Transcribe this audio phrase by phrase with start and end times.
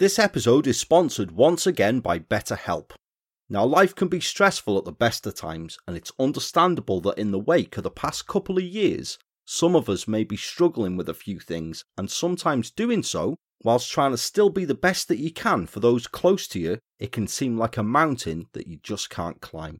[0.00, 2.92] This episode is sponsored once again by BetterHelp.
[3.50, 7.32] Now, life can be stressful at the best of times, and it's understandable that in
[7.32, 11.10] the wake of the past couple of years, some of us may be struggling with
[11.10, 15.18] a few things, and sometimes doing so whilst trying to still be the best that
[15.18, 18.78] you can for those close to you, it can seem like a mountain that you
[18.82, 19.76] just can't climb.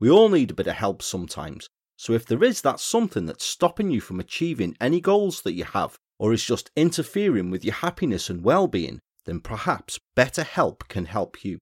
[0.00, 3.44] We all need a bit of help sometimes, so if there is that something that's
[3.44, 7.74] stopping you from achieving any goals that you have, or is just interfering with your
[7.74, 11.58] happiness and well being, then perhaps BetterHelp can help you.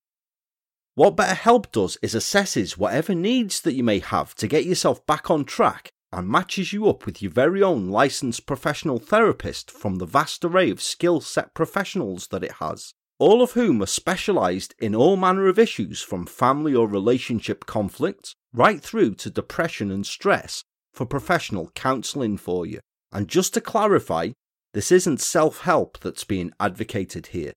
[0.94, 5.28] What BetterHelp does is assesses whatever needs that you may have to get yourself back
[5.28, 10.06] on track and matches you up with your very own licensed professional therapist from the
[10.06, 14.94] vast array of skill set professionals that it has, all of whom are specialised in
[14.94, 20.62] all manner of issues from family or relationship conflicts right through to depression and stress
[20.92, 22.78] for professional counselling for you.
[23.10, 24.30] And just to clarify,
[24.74, 27.52] this isn't self help that's being advocated here.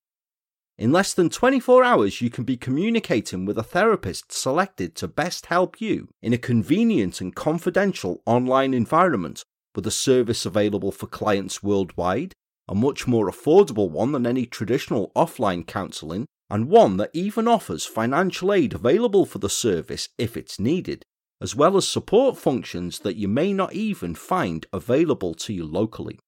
[0.78, 5.46] In less than 24 hours, you can be communicating with a therapist selected to best
[5.46, 9.42] help you in a convenient and confidential online environment
[9.74, 12.32] with a service available for clients worldwide,
[12.68, 17.84] a much more affordable one than any traditional offline counselling, and one that even offers
[17.84, 21.02] financial aid available for the service if it's needed,
[21.40, 26.20] as well as support functions that you may not even find available to you locally.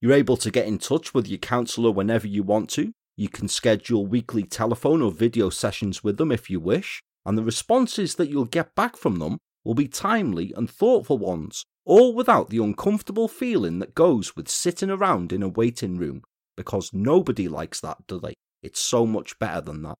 [0.00, 3.48] You're able to get in touch with your counsellor whenever you want to, you can
[3.48, 8.28] schedule weekly telephone or video sessions with them if you wish, and the responses that
[8.28, 13.26] you'll get back from them will be timely and thoughtful ones, all without the uncomfortable
[13.26, 16.22] feeling that goes with sitting around in a waiting room,
[16.56, 18.34] because nobody likes that, do they?
[18.62, 19.96] It's so much better than that.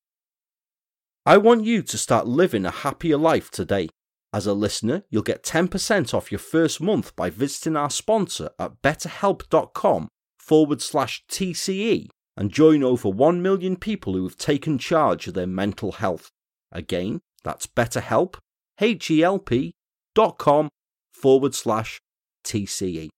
[1.26, 3.88] I want you to start living a happier life today.
[4.32, 8.82] As a listener, you'll get 10% off your first month by visiting our sponsor at
[8.82, 15.34] betterhelp.com forward slash TCE and join over 1 million people who have taken charge of
[15.34, 16.30] their mental health.
[16.70, 18.36] Again, that's betterhelp,
[18.80, 19.72] H-E-L-P
[20.14, 20.68] dot com
[21.12, 21.98] forward slash
[22.44, 23.08] TCE.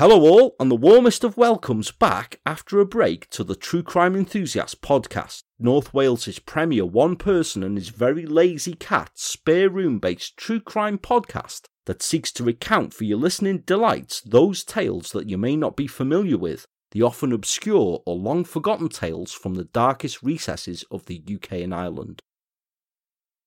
[0.00, 4.16] Hello, all, and the warmest of welcomes back after a break to the True Crime
[4.16, 10.38] Enthusiast podcast, North Wales's premier one person and his very lazy cat spare room based
[10.38, 15.36] true crime podcast that seeks to recount for your listening delights those tales that you
[15.36, 20.22] may not be familiar with, the often obscure or long forgotten tales from the darkest
[20.22, 22.22] recesses of the UK and Ireland.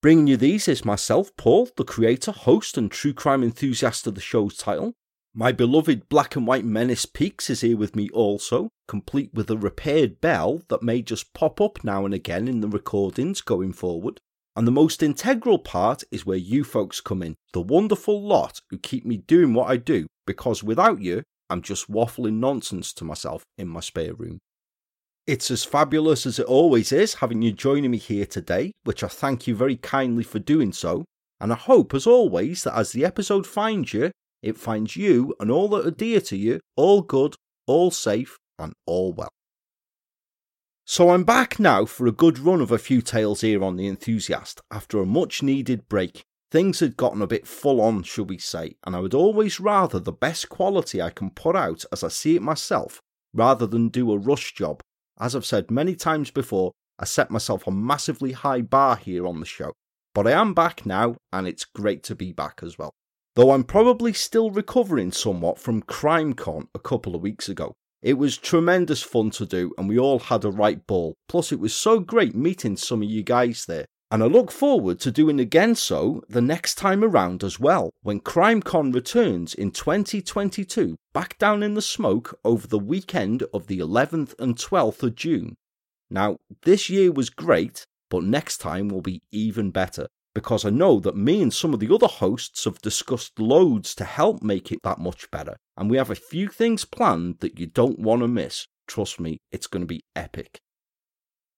[0.04, 4.22] Bringing you these is myself, Paul, the creator, host, and true crime enthusiast of the
[4.22, 4.94] show's title,
[5.36, 9.58] my beloved black and white menace Peaks is here with me also, complete with a
[9.58, 14.20] repaired bell that may just pop up now and again in the recordings going forward.
[14.56, 18.78] And the most integral part is where you folks come in, the wonderful lot who
[18.78, 23.44] keep me doing what I do, because without you, I'm just waffling nonsense to myself
[23.58, 24.38] in my spare room.
[25.26, 29.08] It's as fabulous as it always is having you joining me here today, which I
[29.08, 31.06] thank you very kindly for doing so.
[31.40, 34.12] And I hope, as always, that as the episode finds you,
[34.44, 38.74] it finds you and all that are dear to you all good, all safe, and
[38.86, 39.30] all well.
[40.86, 43.88] So I'm back now for a good run of a few tales here on The
[43.88, 46.24] Enthusiast after a much needed break.
[46.52, 49.98] Things had gotten a bit full on, shall we say, and I would always rather
[49.98, 53.00] the best quality I can put out as I see it myself
[53.34, 54.82] rather than do a rush job.
[55.20, 59.40] As I've said many times before, I set myself a massively high bar here on
[59.40, 59.72] the show.
[60.14, 62.94] But I am back now, and it's great to be back as well
[63.36, 67.74] though I'm probably still recovering somewhat from CrimeCon a couple of weeks ago.
[68.02, 71.16] It was tremendous fun to do, and we all had a right ball.
[71.30, 73.86] Plus, it was so great meeting some of you guys there.
[74.12, 78.20] And I look forward to doing again so the next time around as well, when
[78.20, 84.36] CrimeCon returns in 2022 back down in the smoke over the weekend of the 11th
[84.38, 85.56] and 12th of June.
[86.12, 91.00] Now, this year was great, but next time will be even better because I know
[91.00, 94.80] that me and some of the other hosts have discussed loads to help make it
[94.84, 98.28] that much better, and we have a few things planned that you don't want to
[98.28, 98.68] miss.
[98.88, 100.60] Trust me, it's going to be epic.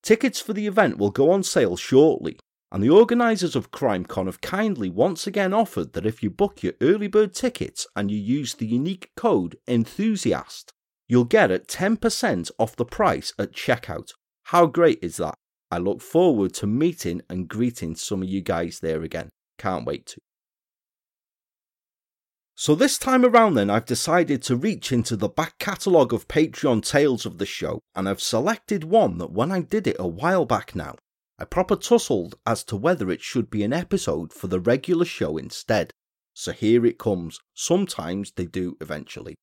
[0.03, 2.37] Tickets for the event will go on sale shortly,
[2.71, 6.73] and the organisers of CrimeCon have kindly once again offered that if you book your
[6.81, 10.71] early bird tickets and you use the unique code ENTHUSIAST,
[11.07, 14.11] you'll get it 10% off the price at checkout.
[14.43, 15.35] How great is that?
[15.71, 19.29] I look forward to meeting and greeting some of you guys there again.
[19.57, 20.17] Can't wait to.
[22.57, 26.85] So, this time around, then, I've decided to reach into the back catalogue of Patreon
[26.85, 30.45] tales of the show, and I've selected one that when I did it a while
[30.45, 30.95] back now,
[31.37, 35.37] I proper tussled as to whether it should be an episode for the regular show
[35.37, 35.91] instead.
[36.33, 37.39] So, here it comes.
[37.53, 39.35] Sometimes they do eventually.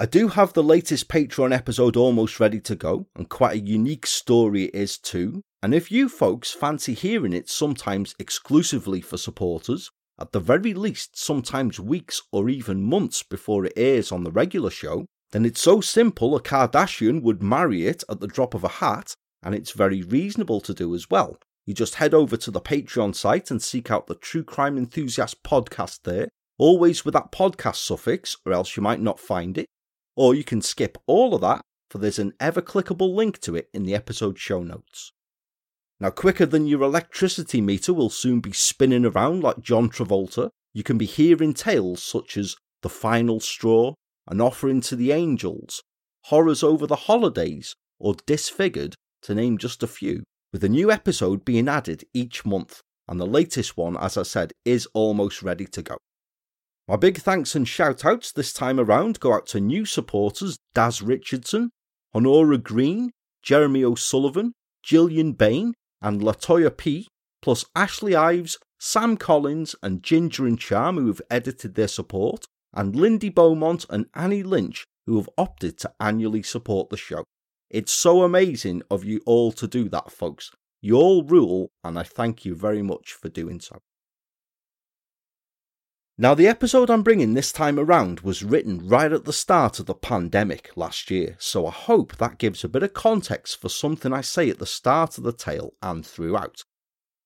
[0.00, 4.06] I do have the latest Patreon episode almost ready to go, and quite a unique
[4.06, 5.42] story it is too.
[5.62, 11.22] And if you folks fancy hearing it sometimes exclusively for supporters, at the very least
[11.22, 15.82] sometimes weeks or even months before it airs on the regular show, then it's so
[15.82, 19.12] simple a Kardashian would marry it at the drop of a hat,
[19.42, 21.36] and it's very reasonable to do as well.
[21.66, 25.42] You just head over to the Patreon site and seek out the True Crime Enthusiast
[25.42, 29.66] podcast there, always with that podcast suffix, or else you might not find it.
[30.16, 33.68] Or you can skip all of that, for there's an ever clickable link to it
[33.72, 35.12] in the episode show notes.
[35.98, 40.82] Now, quicker than your electricity meter will soon be spinning around like John Travolta, you
[40.82, 43.94] can be hearing tales such as The Final Straw,
[44.28, 45.82] An Offering to the Angels,
[46.24, 50.22] Horrors Over the Holidays, or Disfigured, to name just a few,
[50.52, 54.52] with a new episode being added each month, and the latest one, as I said,
[54.64, 55.96] is almost ready to go.
[56.90, 61.00] My big thanks and shout outs this time around go out to new supporters Daz
[61.00, 61.70] Richardson,
[62.12, 63.12] Honora Green,
[63.44, 67.06] Jeremy O'Sullivan, Gillian Bain, and Latoya P,
[67.42, 72.96] plus Ashley Ives, Sam Collins, and Ginger and Charm, who have edited their support, and
[72.96, 77.22] Lindy Beaumont and Annie Lynch, who have opted to annually support the show.
[77.70, 80.50] It's so amazing of you all to do that, folks.
[80.80, 83.78] You all rule, and I thank you very much for doing so.
[86.20, 89.86] Now, the episode I'm bringing this time around was written right at the start of
[89.86, 94.12] the pandemic last year, so I hope that gives a bit of context for something
[94.12, 96.64] I say at the start of the tale and throughout.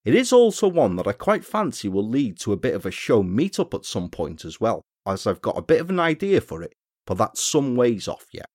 [0.05, 2.93] It is also one that I quite fancy will lead to a bit of a
[2.93, 6.41] show meetup at some point as well, as I've got a bit of an idea
[6.41, 6.73] for it,
[7.05, 8.47] but that's some ways off yet.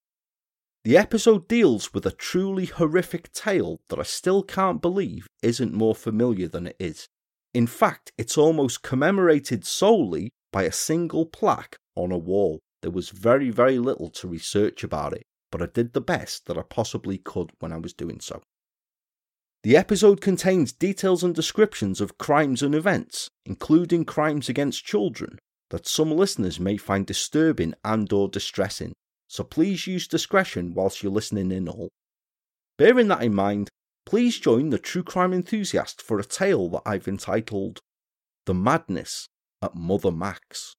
[0.86, 5.96] The episode deals with a truly horrific tale that I still can't believe isn't more
[5.96, 7.10] familiar than it is.
[7.54, 12.60] In fact, it's almost commemorated solely by a single plaque on a wall.
[12.82, 16.58] There was very, very little to research about it, but I did the best that
[16.58, 18.42] I possibly could when I was doing so.
[19.64, 25.38] The episode contains details and descriptions of crimes and events, including crimes against children,
[25.70, 28.94] that some listeners may find disturbing and or distressing,
[29.28, 31.90] so please use discretion whilst you're listening in all.
[32.78, 33.70] Bearing that in mind,
[34.10, 37.80] please join the true crime enthusiast for a tale that I've entitled
[38.48, 39.28] The Madness
[39.62, 40.76] at Mother Mac's.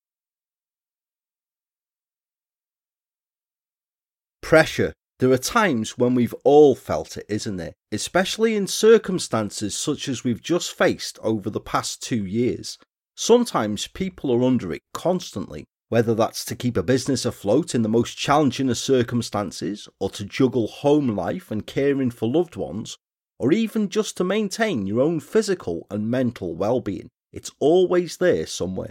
[4.42, 4.94] Pressure.
[5.20, 7.74] There are times when we've all felt it, isn't there?
[7.92, 12.78] Especially in circumstances such as we've just faced over the past two years.
[13.14, 17.88] Sometimes people are under it constantly, whether that's to keep a business afloat in the
[17.88, 22.96] most challenging of circumstances, or to juggle home life and caring for loved ones,
[23.40, 27.08] or even just to maintain your own physical and mental well being.
[27.32, 28.90] It's always there somewhere.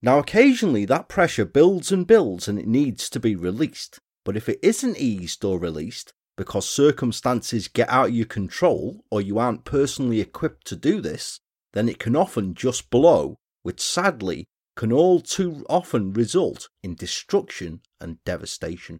[0.00, 3.98] Now, occasionally that pressure builds and builds and it needs to be released.
[4.24, 9.20] But if it isn't eased or released because circumstances get out of your control or
[9.20, 11.38] you aren't personally equipped to do this,
[11.74, 17.82] then it can often just blow, which sadly can all too often result in destruction
[18.00, 18.98] and devastation.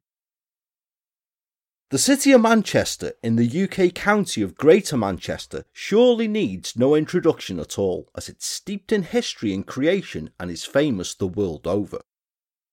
[1.90, 7.60] The city of Manchester in the UK county of Greater Manchester surely needs no introduction
[7.60, 12.00] at all, as it's steeped in history and creation and is famous the world over.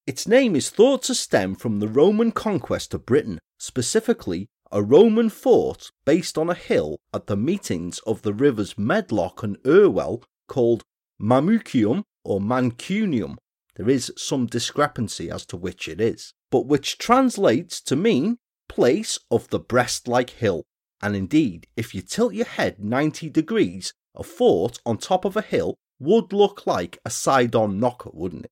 [0.04, 5.30] Its name is thought to stem from the Roman conquest of Britain, specifically a Roman
[5.30, 10.82] fort based on a hill at the meetings of the rivers Medlock and Irwell called
[11.22, 13.36] Mamucium or Mancunium.
[13.76, 19.18] There is some discrepancy as to which it is, but which translates to mean place
[19.30, 20.64] of the breast like hill,
[21.00, 25.42] and indeed, if you tilt your head 90 degrees, a fort on top of a
[25.42, 28.50] hill would look like a Sidon knocker, wouldn't it?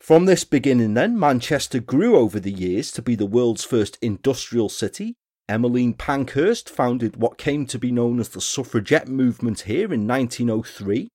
[0.00, 4.68] From this beginning, then, Manchester grew over the years to be the world's first industrial
[4.68, 5.16] city,
[5.48, 11.08] Emmeline Pankhurst founded what came to be known as the suffragette movement here in 1903.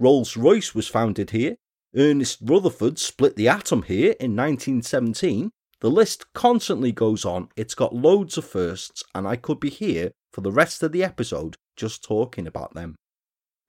[0.00, 1.54] Rolls Royce was founded here.
[1.94, 5.50] Ernest Rutherford split the atom here in 1917.
[5.80, 7.48] The list constantly goes on.
[7.56, 11.02] It's got loads of firsts, and I could be here for the rest of the
[11.02, 12.96] episode just talking about them.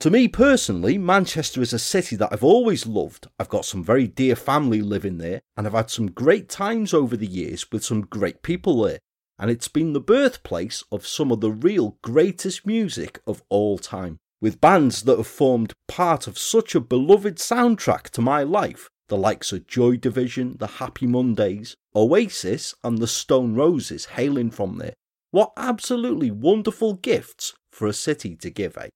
[0.01, 3.27] To me personally, Manchester is a city that I've always loved.
[3.39, 7.15] I've got some very dear family living there, and I've had some great times over
[7.15, 8.99] the years with some great people there.
[9.39, 14.17] And it's been the birthplace of some of the real greatest music of all time,
[14.41, 19.17] with bands that have formed part of such a beloved soundtrack to my life, the
[19.17, 24.93] likes of Joy Division, the Happy Mondays, Oasis, and the Stone Roses hailing from there.
[25.31, 28.87] What absolutely wonderful gifts for a city to give, eh?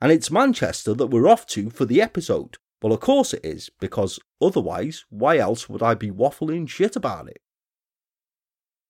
[0.00, 2.56] And it's Manchester that we're off to for the episode.
[2.82, 7.28] Well, of course it is, because otherwise, why else would I be waffling shit about
[7.28, 7.42] it?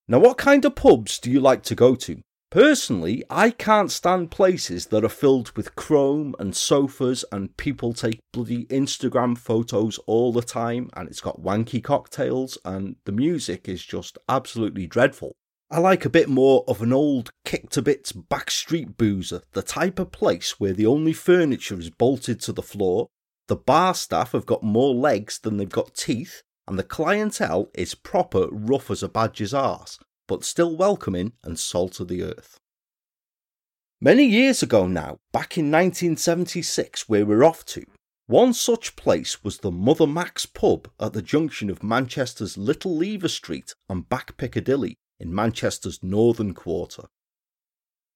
[0.06, 2.20] Now, what kind of pubs do you like to go to?
[2.50, 8.18] Personally, I can't stand places that are filled with chrome and sofas and people take
[8.32, 13.84] bloody Instagram photos all the time and it's got wanky cocktails and the music is
[13.84, 15.36] just absolutely dreadful.
[15.70, 20.00] I like a bit more of an old kick to bits backstreet boozer, the type
[20.00, 23.06] of place where the only furniture is bolted to the floor,
[23.46, 27.94] the bar staff have got more legs than they've got teeth, and the clientele is
[27.94, 32.60] proper rough as a badger's arse, but still welcoming and salt of the earth.
[34.00, 37.84] Many years ago now, back in 1976, where we're off to,
[38.28, 43.26] one such place was the Mother Mac's pub at the junction of Manchester's Little Lever
[43.26, 47.08] Street and Back Piccadilly, in Manchester's northern quarter.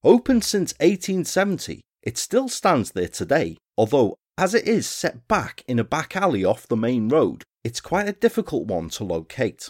[0.05, 5.81] Opened since 1870, it still stands there today, although, as it is set back in
[5.81, 9.69] a back alley off the main road, it's quite a difficult one to locate.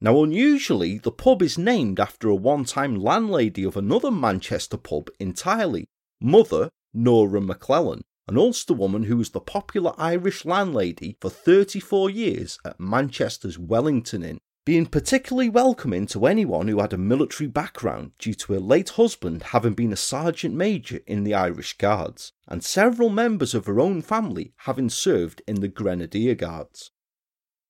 [0.00, 5.08] Now, unusually, the pub is named after a one time landlady of another Manchester pub
[5.18, 5.86] entirely,
[6.20, 12.58] Mother Nora McClellan, an Ulster woman who was the popular Irish landlady for 34 years
[12.64, 18.32] at Manchester's Wellington Inn being particularly welcoming to anyone who had a military background due
[18.32, 23.10] to her late husband having been a sergeant major in the Irish Guards, and several
[23.10, 26.90] members of her own family having served in the Grenadier Guards.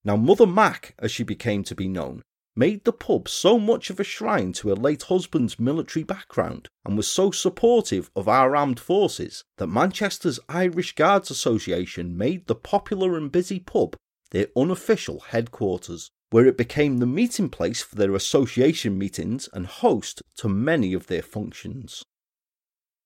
[0.05, 2.21] Now, Mother Mac, as she became to be known,
[2.55, 6.95] made the pub so much of a shrine to her late husband's military background and
[6.95, 13.17] was so supportive of our armed forces that Manchester's Irish Guards Association made the popular
[13.17, 13.95] and busy pub
[14.29, 20.21] their unofficial headquarters where it became the meeting place for their association meetings and host
[20.37, 22.03] to many of their functions.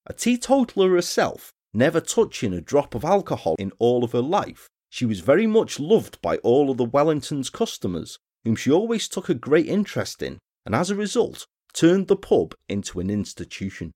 [0.06, 5.06] A teetotaler herself, never touching a drop of alcohol in all of her life, she
[5.06, 9.34] was very much loved by all of the Wellington's customers, whom she always took a
[9.34, 13.92] great interest in, and as a result, turned the pub into an institution.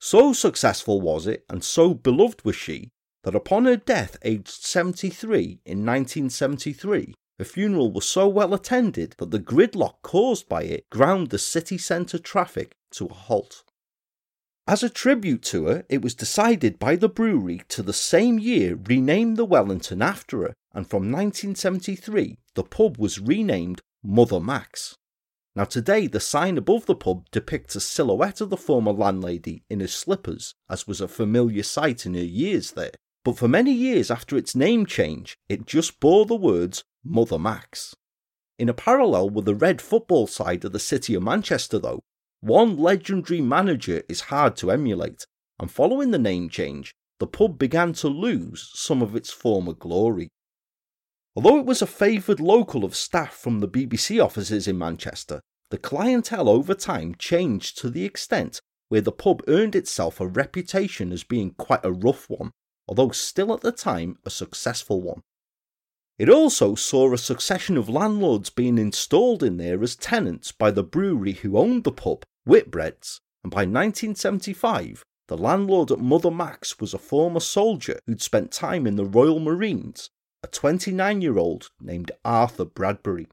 [0.00, 2.90] So successful was it, and so beloved was she,
[3.24, 9.30] that upon her death aged 73 in 1973, the funeral was so well attended that
[9.30, 13.64] the gridlock caused by it ground the city centre traffic to a halt.
[14.66, 18.76] As a tribute to her, it was decided by the brewery to the same year
[18.76, 24.96] rename the Wellington after her, and from 1973 the pub was renamed Mother Mac's.
[25.56, 29.80] Now, today, the sign above the pub depicts a silhouette of the former landlady in
[29.80, 32.92] her slippers, as was a familiar sight in her years there.
[33.24, 37.94] But for many years after its name change, it just bore the words Mother Mac's.
[38.58, 42.00] In a parallel with the red football side of the city of Manchester, though,
[42.42, 45.24] one legendary manager is hard to emulate,
[45.60, 50.28] and following the name change, the pub began to lose some of its former glory.
[51.36, 55.78] Although it was a favoured local of staff from the BBC offices in Manchester, the
[55.78, 61.22] clientele over time changed to the extent where the pub earned itself a reputation as
[61.22, 62.50] being quite a rough one,
[62.88, 65.22] although still at the time a successful one.
[66.18, 70.82] It also saw a succession of landlords being installed in there as tenants by the
[70.82, 76.92] brewery who owned the pub, Whitbreads, and by 1975, the landlord at Mother Mac's was
[76.92, 80.10] a former soldier who'd spent time in the Royal Marines,
[80.42, 83.28] a 29-year-old named Arthur Bradbury.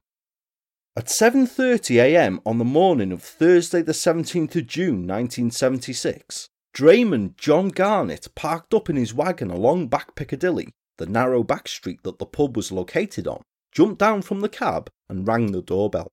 [0.96, 8.28] At 7.30am on the morning of Thursday the 17th of June 1976, drayman John Garnett
[8.34, 12.56] parked up in his wagon along back Piccadilly the narrow back street that the pub
[12.56, 16.12] was located on, jumped down from the cab and rang the doorbell.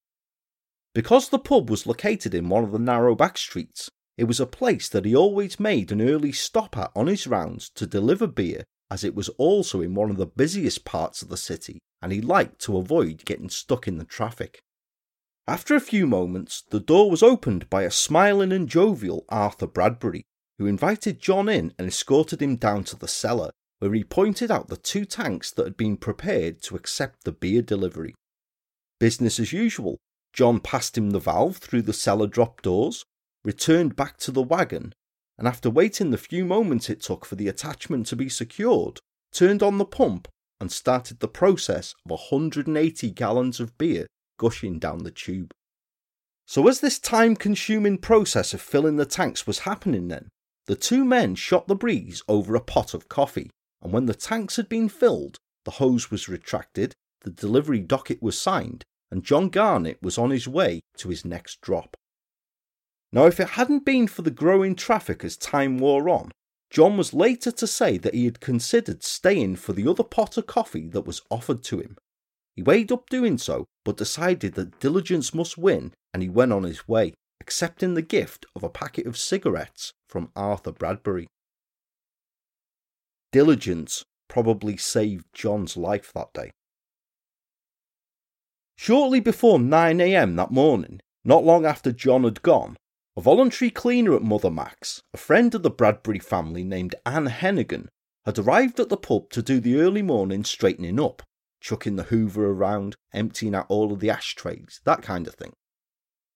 [0.98, 3.88] Because the pub was located in one of the narrow back streets,
[4.18, 7.70] it was a place that he always made an early stop at on his rounds
[7.76, 11.38] to deliver beer, as it was also in one of the busiest parts of the
[11.38, 14.60] city, and he liked to avoid getting stuck in the traffic.
[15.48, 20.24] After a few moments, the door was opened by a smiling and jovial Arthur Bradbury,
[20.58, 24.68] who invited John in and escorted him down to the cellar, where he pointed out
[24.68, 28.16] the two tanks that had been prepared to accept the beer delivery.
[29.00, 30.00] Business as usual,
[30.38, 33.04] John passed him the valve through the cellar drop doors,
[33.44, 34.94] returned back to the wagon,
[35.36, 39.00] and after waiting the few moments it took for the attachment to be secured,
[39.32, 40.28] turned on the pump
[40.60, 44.06] and started the process of 180 gallons of beer
[44.38, 45.52] gushing down the tube.
[46.46, 50.30] So, as this time consuming process of filling the tanks was happening, then,
[50.68, 53.50] the two men shot the breeze over a pot of coffee,
[53.82, 58.40] and when the tanks had been filled, the hose was retracted, the delivery docket was
[58.40, 61.96] signed, and John Garnett was on his way to his next drop.
[63.12, 66.32] Now, if it hadn't been for the growing traffic as time wore on,
[66.70, 70.48] John was later to say that he had considered staying for the other pot of
[70.48, 71.98] coffee that was offered to him.
[72.56, 76.64] He weighed up doing so, but decided that diligence must win, and he went on
[76.64, 81.28] his way, accepting the gift of a packet of cigarettes from Arthur Bradbury.
[83.32, 86.52] Diligence probably saved John's life that day.
[88.80, 92.78] Shortly before 9am that morning, not long after John had gone,
[93.18, 97.88] a voluntary cleaner at Mother Mac's, a friend of the Bradbury family named Anne Hennigan,
[98.24, 101.24] had arrived at the pub to do the early morning straightening up,
[101.60, 105.54] chucking the hoover around, emptying out all of the ashtrays, that kind of thing.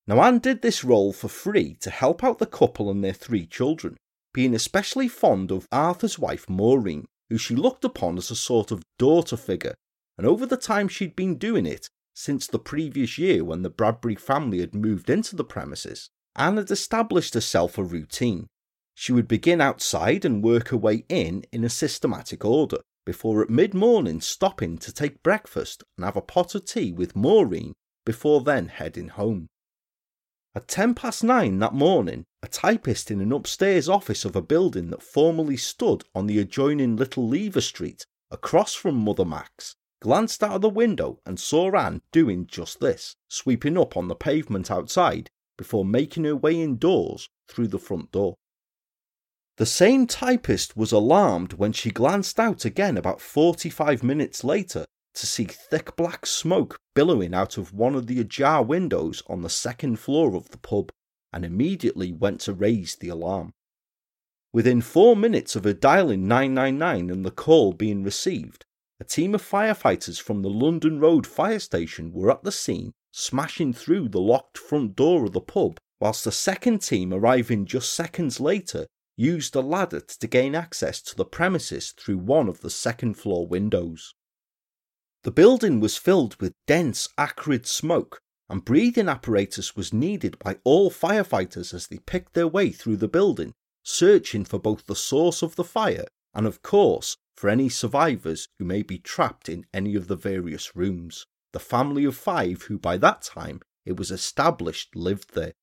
[0.08, 3.46] Now, Anne did this role for free to help out the couple and their three
[3.46, 3.98] children,
[4.34, 8.84] being especially fond of Arthur's wife Maureen, who she looked upon as a sort of
[8.98, 9.76] daughter figure,
[10.18, 11.88] and over the time she'd been doing it,
[12.22, 16.70] since the previous year when the Bradbury family had moved into the premises, Anne had
[16.70, 18.46] established herself a routine.
[18.94, 23.50] She would begin outside and work her way in in a systematic order, before at
[23.50, 27.74] mid morning stopping to take breakfast and have a pot of tea with Maureen
[28.06, 29.48] before then heading home.
[30.54, 34.92] At ten past nine that morning, a typist in an upstairs office of a building
[34.92, 40.56] that formerly stood on the adjoining Little Lever Street across from Mother Mac's glanced out
[40.56, 45.30] of the window and saw Anne doing just this, sweeping up on the pavement outside
[45.58, 48.36] before making her way indoors through the front door.
[49.58, 55.28] The same typist was alarmed when she glanced out again about 45 minutes later to
[55.28, 59.98] see thick black smoke billowing out of one of the ajar windows on the second
[59.98, 60.92] floor of the pub
[61.32, 63.54] and immediately went to raise the alarm.
[64.54, 68.66] Within four minutes of her dialing 999 and the call being received,
[69.02, 73.74] a team of firefighters from the London Road fire station were at the scene, smashing
[73.74, 78.40] through the locked front door of the pub, whilst the second team arriving just seconds
[78.40, 78.86] later
[79.18, 83.48] used a ladder to gain access to the premises through one of the second floor
[83.48, 84.14] windows.
[85.24, 90.92] The building was filled with dense, acrid smoke, and breathing apparatus was needed by all
[90.92, 95.56] firefighters as they picked their way through the building, searching for both the source of
[95.56, 100.08] the fire and, of course, for any survivors who may be trapped in any of
[100.08, 101.26] the various rooms.
[101.54, 105.54] The family of five, who by that time it was established lived there.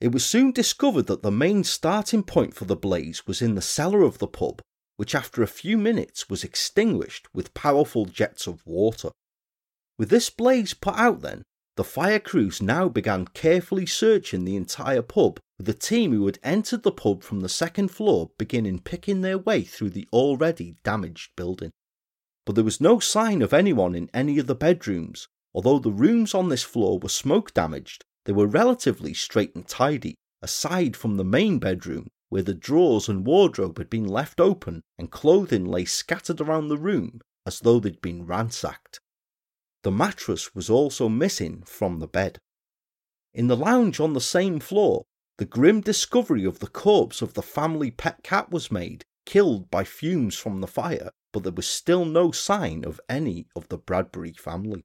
[0.00, 3.62] It was soon discovered that the main starting point for the blaze was in the
[3.62, 4.60] cellar of the pub,
[4.96, 9.10] which after a few minutes was extinguished with powerful jets of water.
[9.98, 11.42] With this blaze put out, then,
[11.76, 16.82] the fire crews now began carefully searching the entire pub, the team who had entered
[16.82, 21.70] the pub from the second floor beginning picking their way through the already damaged building.
[22.44, 25.28] But there was no sign of anyone in any of the bedrooms.
[25.54, 30.16] Although the rooms on this floor were smoke damaged, they were relatively straight and tidy,
[30.40, 35.10] aside from the main bedroom, where the drawers and wardrobe had been left open and
[35.10, 39.00] clothing lay scattered around the room as though they'd been ransacked.
[39.82, 42.38] The mattress was also missing from the bed.
[43.34, 45.04] In the lounge on the same floor,
[45.42, 49.82] the grim discovery of the corpse of the family pet cat was made, killed by
[49.82, 54.32] fumes from the fire, but there was still no sign of any of the Bradbury
[54.34, 54.84] family.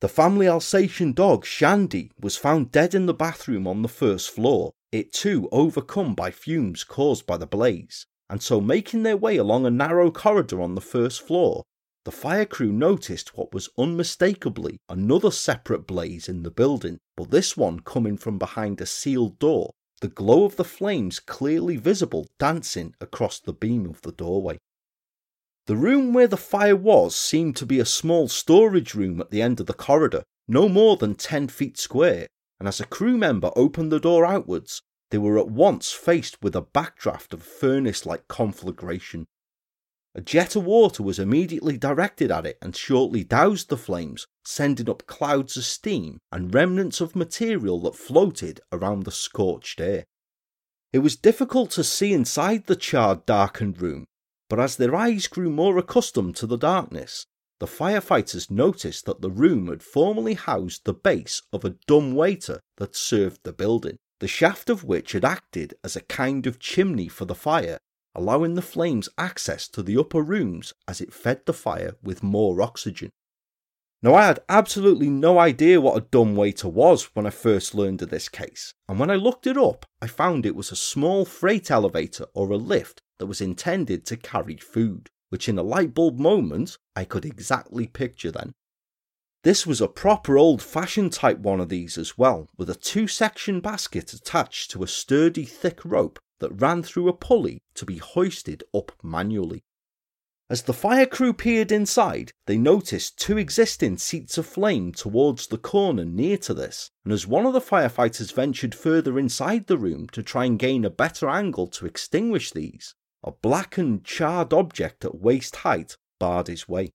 [0.00, 4.70] The family Alsatian dog, Shandy, was found dead in the bathroom on the first floor,
[4.92, 9.66] it too overcome by fumes caused by the blaze, and so making their way along
[9.66, 11.64] a narrow corridor on the first floor,
[12.04, 17.56] the fire crew noticed what was unmistakably another separate blaze in the building, but this
[17.56, 22.94] one coming from behind a sealed door, the glow of the flames clearly visible dancing
[23.00, 24.58] across the beam of the doorway.
[25.66, 29.40] The room where the fire was seemed to be a small storage room at the
[29.40, 32.26] end of the corridor, no more than 10 feet square,
[32.58, 36.54] and as a crew member opened the door outwards, they were at once faced with
[36.54, 39.24] a backdraft of furnace like conflagration.
[40.16, 44.88] A jet of water was immediately directed at it and shortly doused the flames, sending
[44.88, 50.04] up clouds of steam and remnants of material that floated around the scorched air.
[50.92, 54.06] It was difficult to see inside the charred, darkened room,
[54.48, 57.26] but as their eyes grew more accustomed to the darkness,
[57.58, 62.60] the firefighters noticed that the room had formerly housed the base of a dumb waiter
[62.76, 67.08] that served the building, the shaft of which had acted as a kind of chimney
[67.08, 67.78] for the fire,
[68.14, 72.62] allowing the flames access to the upper rooms as it fed the fire with more
[72.62, 73.10] oxygen.
[74.02, 78.02] Now, I had absolutely no idea what a dumb waiter was when I first learned
[78.02, 81.24] of this case, and when I looked it up, I found it was a small
[81.24, 85.94] freight elevator or a lift that was intended to carry food, which in a light
[85.94, 88.52] bulb moment I could exactly picture then.
[89.42, 93.06] This was a proper old fashioned type one of these as well, with a two
[93.06, 97.98] section basket attached to a sturdy thick rope that ran through a pulley to be
[97.98, 99.64] hoisted up manually.
[100.50, 105.56] As the fire crew peered inside, they noticed two existing seats of flame towards the
[105.56, 110.06] corner near to this, and as one of the firefighters ventured further inside the room
[110.08, 115.14] to try and gain a better angle to extinguish these, a blackened, charred object at
[115.14, 116.92] waist height barred his way.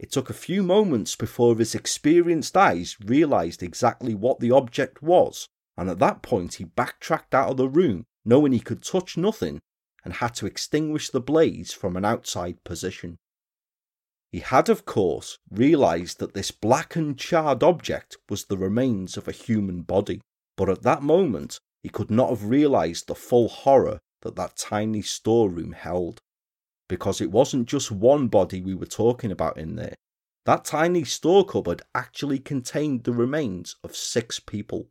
[0.00, 5.48] It took a few moments before his experienced eyes realised exactly what the object was,
[5.76, 9.60] and at that point he backtracked out of the room, knowing he could touch nothing
[10.04, 13.16] and had to extinguish the blaze from an outside position.
[14.30, 19.32] He had, of course, realised that this blackened, charred object was the remains of a
[19.32, 20.20] human body,
[20.56, 25.02] but at that moment he could not have realised the full horror that that tiny
[25.02, 26.20] storeroom held.
[26.88, 29.94] Because it wasn't just one body we were talking about in there.
[30.46, 34.88] That tiny store cupboard actually contained the remains of six people.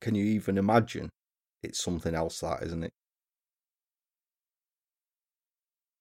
[0.00, 1.08] Can you even imagine?
[1.64, 2.92] It's something else, that isn't it?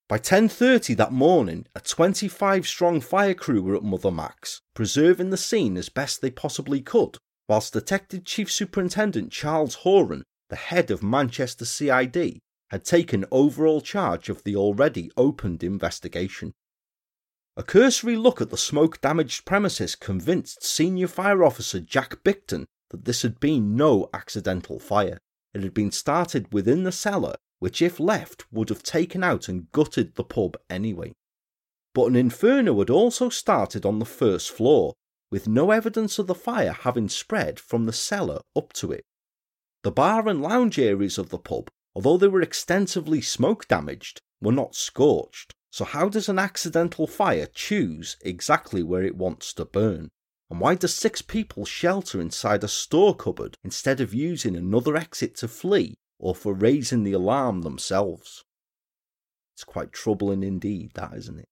[0.09, 5.37] By 10:30 that morning, a 25 strong fire crew were at Mother Mac's, preserving the
[5.37, 11.01] scene as best they possibly could, whilst Detective Chief Superintendent Charles Horan, the head of
[11.01, 16.53] Manchester CID, had taken overall charge of the already opened investigation.
[17.55, 23.05] A cursory look at the smoke damaged premises convinced Senior Fire Officer Jack Bickton that
[23.05, 25.19] this had been no accidental fire.
[25.53, 29.71] It had been started within the cellar which, if left, would have taken out and
[29.71, 31.13] gutted the pub anyway.
[31.93, 34.95] But an inferno had also started on the first floor,
[35.31, 39.05] with no evidence of the fire having spread from the cellar up to it.
[39.83, 44.51] The bar and lounge areas of the pub, although they were extensively smoke damaged, were
[44.51, 45.53] not scorched.
[45.71, 50.09] So, how does an accidental fire choose exactly where it wants to burn?
[50.53, 55.35] And why do six people shelter inside a store cupboard instead of using another exit
[55.37, 58.45] to flee or for raising the alarm themselves.
[59.55, 61.47] It's quite troubling indeed, that isn't it?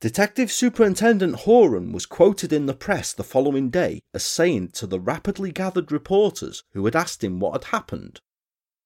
[0.00, 4.98] Detective Superintendent Horan was quoted in the press the following day as saying to the
[4.98, 8.18] rapidly gathered reporters who had asked him what had happened,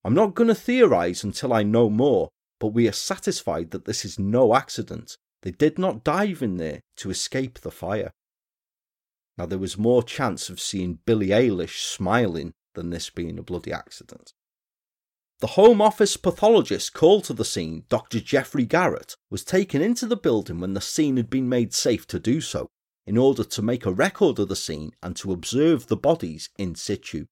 [0.03, 4.05] I'm not going to theorise until I know more, but we are satisfied that this
[4.05, 5.19] is no accident.
[5.43, 8.11] They did not dive in there to escape the fire.
[9.43, 13.73] Now, there was more chance of seeing Billie Eilish smiling than this being a bloody
[13.73, 14.35] accident.
[15.41, 18.21] The Home Office pathologist called to the scene, Dr.
[18.21, 22.21] Geoffrey Garrett, was taken into the building when the scene had been made safe to
[22.21, 22.69] do so,
[23.05, 26.77] in order to make a record of the scene and to observe the bodies in
[26.77, 27.27] situ.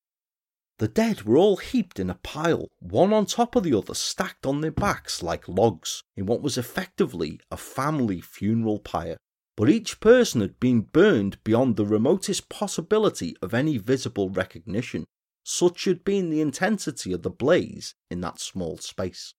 [0.80, 4.46] The dead were all heaped in a pile, one on top of the other, stacked
[4.46, 9.18] on their backs like logs, in what was effectively a family funeral pyre.
[9.60, 15.04] But each person had been burned beyond the remotest possibility of any visible recognition,
[15.44, 19.34] such had been the intensity of the blaze in that small space.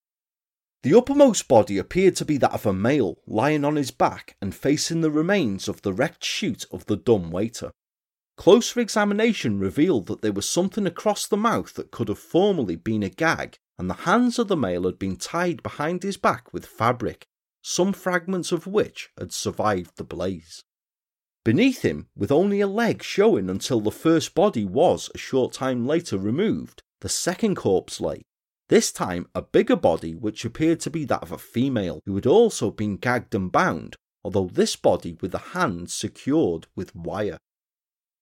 [0.84, 4.54] The uppermost body appeared to be that of a male, lying on his back and
[4.54, 7.72] facing the remains of the wrecked chute of the dumb waiter.
[8.38, 13.02] Closer examination revealed that there was something across the mouth that could have formerly been
[13.02, 16.68] a gag, and the hands of the male had been tied behind his back with
[16.68, 17.26] fabric,
[17.62, 20.64] some fragments of which had survived the blaze.
[21.44, 25.88] Beneath him, with only a leg showing until the first body was a short time
[25.88, 28.22] later removed, the second corpse lay.
[28.70, 32.28] This time a bigger body which appeared to be that of a female who had
[32.28, 37.38] also been gagged and bound, although this body with the hands secured with wire.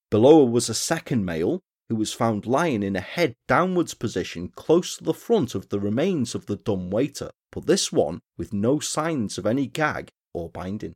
[0.10, 4.98] Below was a second male who was found lying in a head downwards position close
[4.98, 8.80] to the front of the remains of the dumb waiter, but this one with no
[8.80, 10.94] signs of any gag or binding.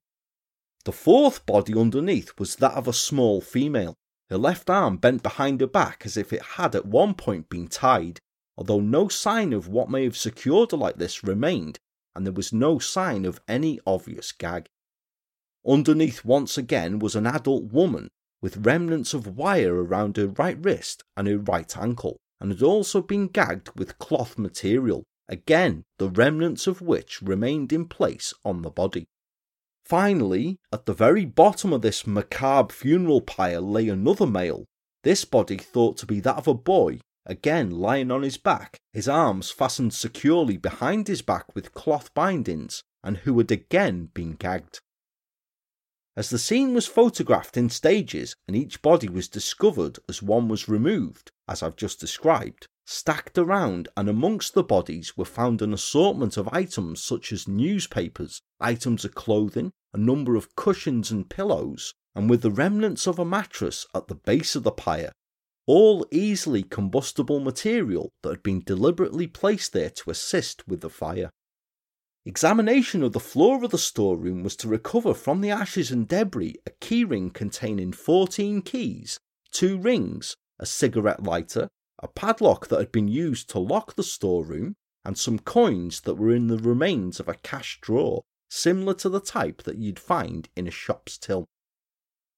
[0.85, 3.95] The fourth body underneath was that of a small female,
[4.29, 7.67] her left arm bent behind her back as if it had at one point been
[7.67, 8.19] tied,
[8.57, 11.79] although no sign of what may have secured her like this remained,
[12.15, 14.67] and there was no sign of any obvious gag.
[15.65, 18.09] Underneath once again was an adult woman
[18.41, 23.01] with remnants of wire around her right wrist and her right ankle, and had also
[23.01, 28.69] been gagged with cloth material, again the remnants of which remained in place on the
[28.69, 29.07] body.
[29.85, 34.65] Finally, at the very bottom of this macabre funeral pyre lay another male,
[35.03, 39.07] this body thought to be that of a boy, again lying on his back, his
[39.07, 44.79] arms fastened securely behind his back with cloth bindings, and who had again been gagged.
[46.15, 50.69] As the scene was photographed in stages and each body was discovered as one was
[50.69, 56.37] removed, as I've just described, stacked around and amongst the bodies were found an assortment
[56.37, 62.29] of items such as newspapers, items of clothing, a number of cushions and pillows, and
[62.29, 65.11] with the remnants of a mattress at the base of the pyre,
[65.65, 71.29] all easily combustible material that had been deliberately placed there to assist with the fire.
[72.25, 76.55] Examination of the floor of the storeroom was to recover from the ashes and debris
[76.65, 79.19] a keyring containing 14 keys,
[79.51, 81.67] two rings, a cigarette lighter,
[82.03, 86.35] a padlock that had been used to lock the storeroom, and some coins that were
[86.35, 90.67] in the remains of a cash drawer, similar to the type that you'd find in
[90.67, 91.45] a shop's till.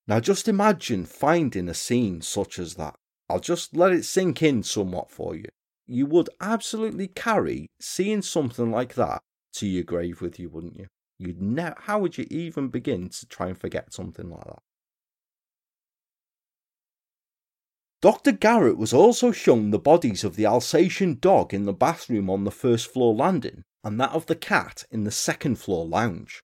[0.07, 2.95] Now just imagine finding a scene such as that.
[3.27, 5.49] I'll just let it sink in somewhat for you.
[5.87, 9.21] You would absolutely carry seeing something like that
[9.53, 10.87] to your grave with you, wouldn't you?
[11.17, 14.59] You'd ne- how would you even begin to try and forget something like that?
[18.01, 18.31] Dr.
[18.33, 22.51] Garrett was also shown the bodies of the Alsatian dog in the bathroom on the
[22.51, 26.41] first floor landing and that of the cat in the second floor lounge.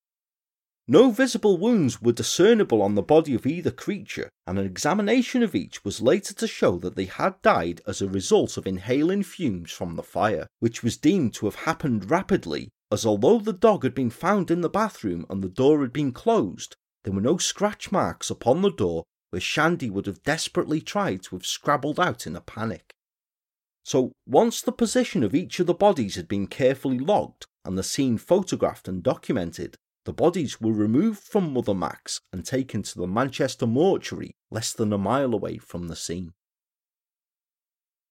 [0.88, 5.56] No visible wounds were discernible on the body of either creature, and an examination of
[5.56, 9.72] each was later to show that they had died as a result of inhaling fumes
[9.72, 13.96] from the fire, which was deemed to have happened rapidly, as although the dog had
[13.96, 17.92] been found in the bathroom and the door had been closed, there were no scratch
[17.92, 22.36] marks upon the door where Shandy would have desperately tried to have scrabbled out in
[22.36, 22.94] a panic.
[23.84, 27.84] So, once the position of each of the bodies had been carefully logged and the
[27.84, 33.08] scene photographed and documented, the bodies were removed from Mother Mac's and taken to the
[33.08, 36.34] Manchester mortuary less than a mile away from the scene.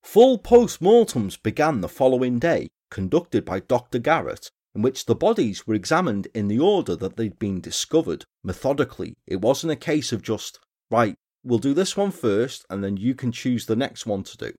[0.02, 3.98] Full post mortems began the following day, conducted by Dr.
[3.98, 9.14] Garrett, in which the bodies were examined in the order that they'd been discovered, methodically.
[9.26, 10.58] It wasn't a case of just,
[10.90, 14.36] right, we'll do this one first and then you can choose the next one to
[14.36, 14.52] do.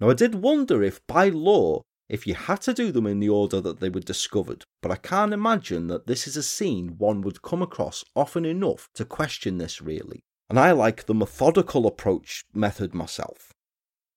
[0.00, 3.28] Now, I did wonder if by law if you had to do them in the
[3.28, 7.22] order that they were discovered, but I can't imagine that this is a scene one
[7.22, 10.20] would come across often enough to question this really.
[10.50, 13.52] And I like the methodical approach method myself.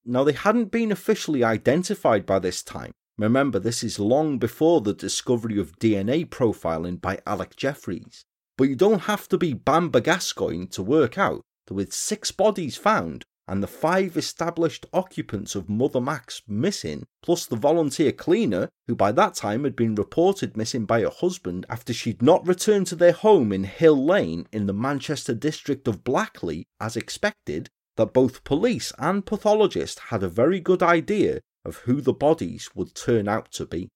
[0.06, 2.92] Now, they hadn't been officially identified by this time.
[3.18, 8.24] Remember, this is long before the discovery of DNA profiling by Alec Jeffreys.
[8.58, 12.76] But you don't have to be Bamber Gascoigne to work out that with six bodies
[12.76, 18.96] found, and the five established occupants of Mother Mac's missing, plus the volunteer cleaner, who
[18.96, 22.96] by that time had been reported missing by her husband after she'd not returned to
[22.96, 28.44] their home in Hill Lane in the Manchester district of Blackley as expected, that both
[28.44, 33.52] police and pathologists had a very good idea of who the bodies would turn out
[33.52, 33.90] to be.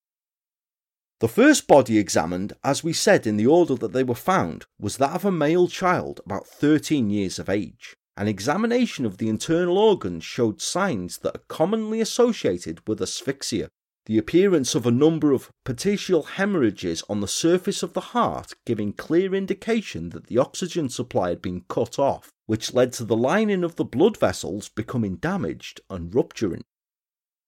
[1.22, 4.98] The first body examined, as we said in the order that they were found, was
[4.98, 7.96] that of a male child about 13 years of age.
[8.18, 13.70] An examination of the internal organs showed signs that are commonly associated with asphyxia.
[14.08, 18.92] The appearance of a number of petechial hemorrhages on the surface of the heart giving
[18.92, 23.64] clear indication that the oxygen supply had been cut off, which led to the lining
[23.64, 26.64] of the blood vessels becoming damaged and rupturing.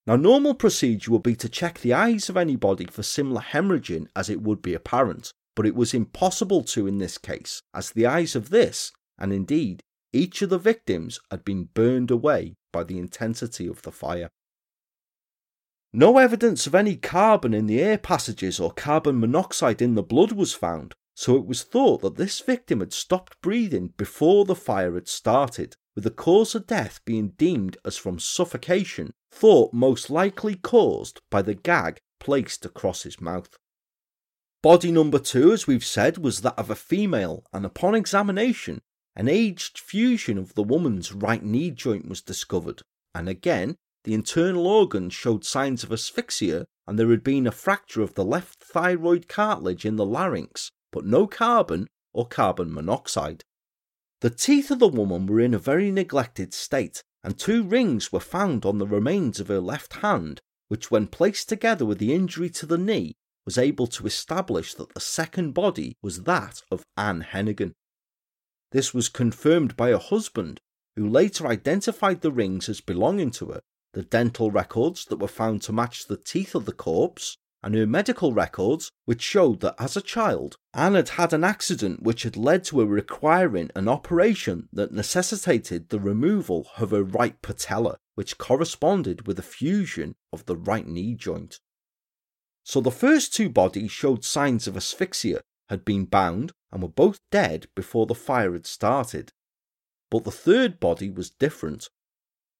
[0.05, 4.29] Now, normal procedure would be to check the eyes of anybody for similar hemorrhaging as
[4.29, 8.35] it would be apparent, but it was impossible to in this case, as the eyes
[8.35, 13.67] of this, and indeed each of the victims had been burned away by the intensity
[13.67, 14.29] of the fire.
[15.93, 20.31] No evidence of any carbon in the air passages or carbon monoxide in the blood
[20.31, 24.95] was found, so it was thought that this victim had stopped breathing before the fire
[24.95, 30.55] had started, with the cause of death being deemed as from suffocation, thought most likely
[30.55, 33.57] caused by the gag placed across his mouth.
[34.61, 38.79] Body number two, as we've said, was that of a female, and upon examination,
[39.15, 42.81] an aged fusion of the woman's right knee joint was discovered,
[43.13, 43.75] and again,
[44.05, 48.25] the internal organs showed signs of asphyxia, and there had been a fracture of the
[48.25, 53.43] left thyroid cartilage in the larynx, but no carbon or carbon monoxide.
[54.23, 58.21] The teeth of the woman were in a very neglected state, and two rings were
[58.21, 62.49] found on the remains of her left hand, which, when placed together with the injury
[62.51, 67.23] to the knee, was able to establish that the second body was that of Anne
[67.33, 67.73] Hennigan.
[68.71, 70.61] This was confirmed by her husband,
[70.95, 75.63] who later identified the rings as belonging to her, the dental records that were found
[75.63, 79.95] to match the teeth of the corpse, and her medical records, which showed that as
[79.95, 84.67] a child, Anne had had an accident which had led to her requiring an operation
[84.73, 90.57] that necessitated the removal of her right patella, which corresponded with a fusion of the
[90.57, 91.59] right knee joint.
[92.63, 97.19] So the first two bodies showed signs of asphyxia, had been bound, and were both
[97.31, 99.31] dead before the fire had started.
[100.09, 101.89] But the third body was different.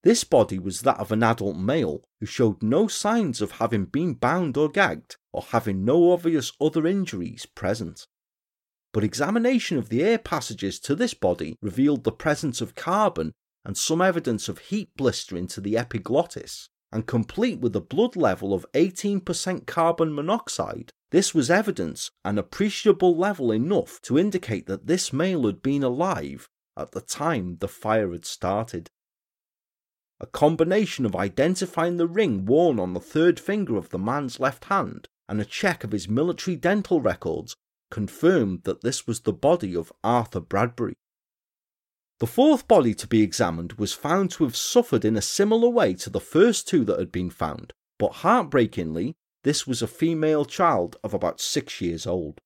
[0.04, 4.16] This body was that of an adult male who showed no signs of having been
[4.16, 8.06] bound or gagged or having no obvious other injuries present.
[8.94, 13.32] But examination of the air passages to this body revealed the presence of carbon
[13.66, 18.54] and some evidence of heat blistering to the epiglottis, and complete with a blood level
[18.54, 25.14] of 18% carbon monoxide, this was evidence, an appreciable level enough to indicate that this
[25.14, 28.90] male had been alive at the time the fire had started.
[30.24, 34.64] A combination of identifying the ring worn on the third finger of the man's left
[34.66, 37.58] hand and a check of his military dental records
[37.92, 40.94] confirmed that this was the body of Arthur Bradbury.
[42.22, 45.94] The fourth body to be examined was found to have suffered in a similar way
[45.96, 50.96] to the first two that had been found, but heartbreakingly, this was a female child
[51.04, 52.40] of about six years old.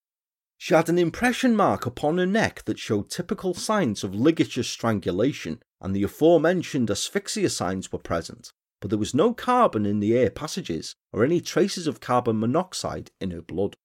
[0.57, 5.61] She had an impression mark upon her neck that showed typical signs of ligature strangulation,
[5.81, 10.29] and the aforementioned asphyxia signs were present, but there was no carbon in the air
[10.29, 13.75] passages or any traces of carbon monoxide in her blood.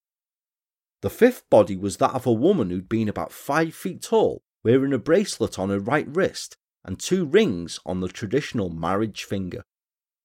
[1.02, 4.92] The fifth body was that of a woman who'd been about five feet tall, wearing
[4.92, 9.64] a bracelet on her right wrist and two rings on the traditional marriage finger.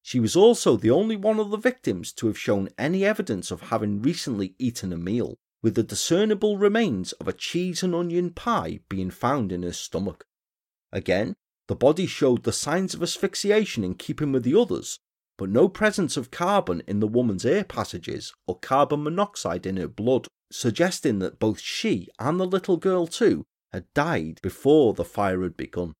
[0.01, 3.63] She was also the only one of the victims to have shown any evidence of
[3.63, 8.79] having recently eaten a meal with the discernible remains of a cheese and onion pie
[8.87, 10.25] being found in her stomach.
[10.91, 11.35] Again,
[11.67, 14.99] the body showed the signs of asphyxiation in keeping with the others,
[15.37, 19.87] but no presence of carbon in the woman's air passages or carbon monoxide in her
[19.87, 25.43] blood, suggesting that both she and the little girl too had died before the fire
[25.43, 25.93] had begun.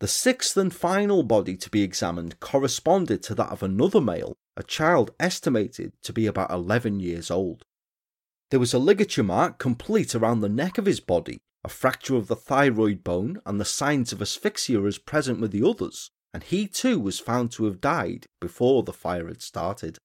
[0.00, 4.62] The sixth and final body to be examined corresponded to that of another male, a
[4.62, 7.62] child estimated to be about 11 years old.
[8.50, 12.26] There was a ligature mark complete around the neck of his body, a fracture of
[12.26, 16.66] the thyroid bone, and the signs of asphyxia as present with the others, and he
[16.66, 19.98] too was found to have died before the fire had started.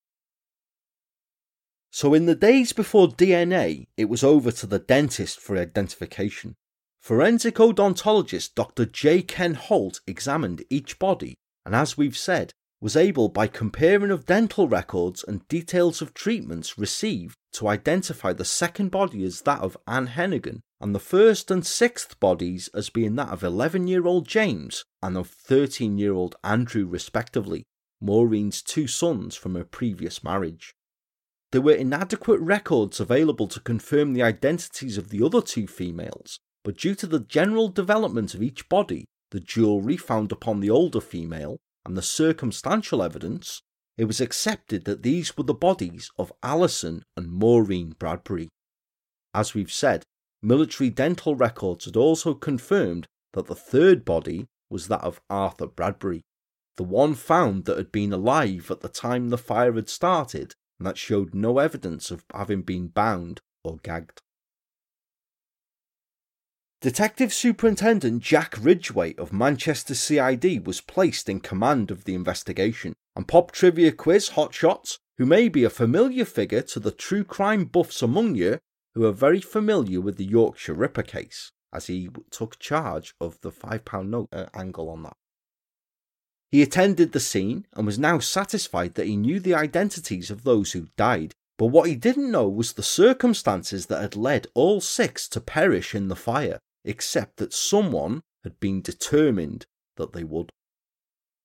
[1.91, 6.55] So, in the days before DNA, it was over to the dentist for identification.
[7.01, 8.85] Forensic odontologist Dr.
[8.85, 9.21] J.
[9.23, 14.67] Ken Holt examined each body, and as we've said, was able by comparing of dental
[14.67, 20.07] records and details of treatments received to identify the second body as that of Anne
[20.07, 24.85] Hennigan and the first and sixth bodies as being that of 11 year old James
[25.01, 27.63] and of 13 year old Andrew, respectively,
[28.01, 30.73] Maureen's two sons from her previous marriage.
[31.51, 36.77] There were inadequate records available to confirm the identities of the other two females, but
[36.77, 41.57] due to the general development of each body, the jewellery found upon the older female,
[41.85, 43.61] and the circumstantial evidence,
[43.97, 48.49] it was accepted that these were the bodies of Alison and Maureen Bradbury.
[49.33, 50.03] As we've said,
[50.41, 56.21] military dental records had also confirmed that the third body was that of Arthur Bradbury,
[56.77, 60.87] the one found that had been alive at the time the fire had started and
[60.87, 64.21] that showed no evidence of having been bound or gagged.
[66.81, 73.27] Detective Superintendent Jack Ridgway of Manchester CID was placed in command of the investigation, and
[73.27, 78.01] pop trivia quiz hotshots, who may be a familiar figure to the true crime buffs
[78.01, 78.59] among you,
[78.95, 83.51] who are very familiar with the Yorkshire Ripper case, as he took charge of the
[83.51, 85.17] £5 note uh, angle on that.
[86.49, 90.71] He attended the scene and was now satisfied that he knew the identities of those
[90.71, 95.27] who died, but what he didn't know was the circumstances that had led all six
[95.27, 99.65] to perish in the fire except that someone had been determined
[99.95, 100.49] that they would.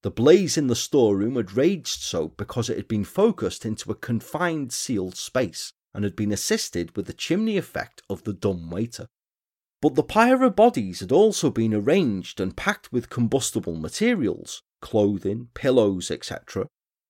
[0.02, 3.94] The blaze in the storeroom had raged so because it had been focused into a
[3.94, 9.06] confined sealed space and had been assisted with the chimney effect of the dumb waiter.
[9.82, 15.48] But the pyre of bodies had also been arranged and packed with combustible materials, clothing,
[15.52, 16.68] pillows, etc.,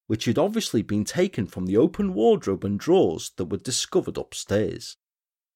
[0.09, 4.97] which had obviously been taken from the open wardrobe and drawers that were discovered upstairs.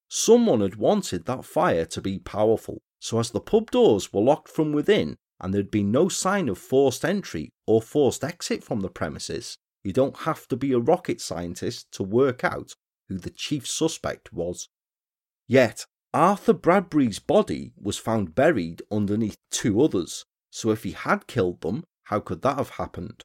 [0.09, 4.49] Someone had wanted that fire to be powerful, so as the pub doors were locked
[4.49, 8.89] from within and there'd been no sign of forced entry or forced exit from the
[8.89, 12.75] premises, you don't have to be a rocket scientist to work out
[13.09, 14.69] who the chief suspect was.
[15.47, 21.61] Yet, Arthur Bradbury's body was found buried underneath two others, so if he had killed
[21.61, 23.25] them, how could that have happened?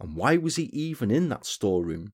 [0.00, 2.12] And why was he even in that storeroom?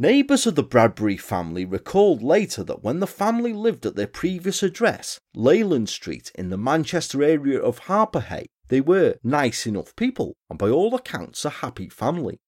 [0.00, 4.62] Neighbours of the Bradbury family recalled later that when the family lived at their previous
[4.62, 10.56] address, Leyland Street, in the Manchester area of Harpurhey, they were nice enough people and
[10.56, 12.38] by all accounts a happy family.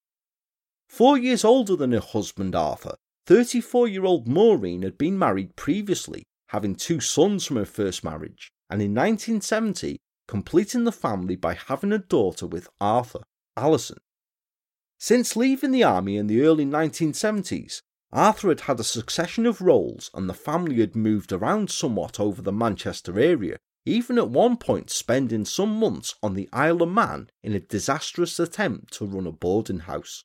[0.88, 2.94] Four years older than her husband Arthur,
[3.26, 8.52] 34 year old Maureen had been married previously, having two sons from her first marriage,
[8.70, 9.98] and in 1970
[10.28, 13.22] completing the family by having a daughter with Arthur,
[13.56, 13.98] Alison.
[15.02, 17.80] Since leaving the army in the early 1970s,
[18.12, 22.42] Arthur had had a succession of roles and the family had moved around somewhat over
[22.42, 27.30] the Manchester area, even at one point spending some months on the Isle of Man
[27.42, 30.22] in a disastrous attempt to run a boarding house.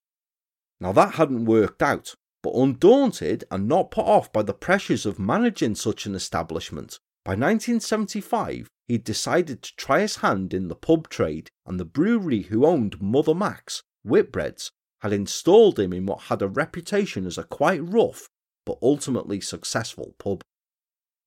[0.81, 2.13] Now that hadn't worked out,
[2.43, 7.31] but undaunted and not put off by the pressures of managing such an establishment, by
[7.31, 12.65] 1975 he'd decided to try his hand in the pub trade and the brewery who
[12.65, 17.81] owned Mother Mac's Whitbreads had installed him in what had a reputation as a quite
[17.83, 18.29] rough
[18.65, 20.41] but ultimately successful pub.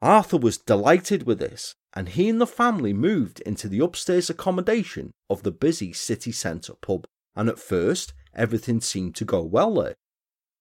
[0.01, 5.13] Arthur was delighted with this, and he and the family moved into the upstairs accommodation
[5.29, 7.05] of the busy city centre pub,
[7.35, 9.95] and at first everything seemed to go well there.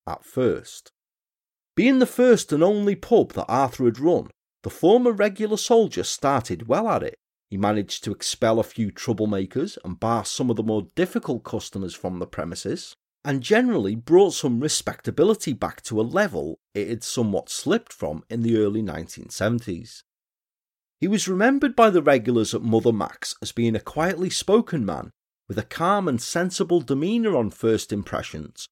[0.07, 0.91] At first.
[1.76, 4.30] Being the first and only pub that Arthur had run,
[4.63, 7.15] the former regular soldier started well at it,
[7.50, 11.95] he managed to expel a few troublemakers and bar some of the more difficult customers
[11.95, 17.50] from the premises, and generally brought some respectability back to a level it had somewhat
[17.50, 20.04] slipped from in the early 1970s.
[21.00, 25.12] He was remembered by the regulars at Mother Mac's as being a quietly spoken man,
[25.48, 28.68] with a calm and sensible demeanour on first impressions,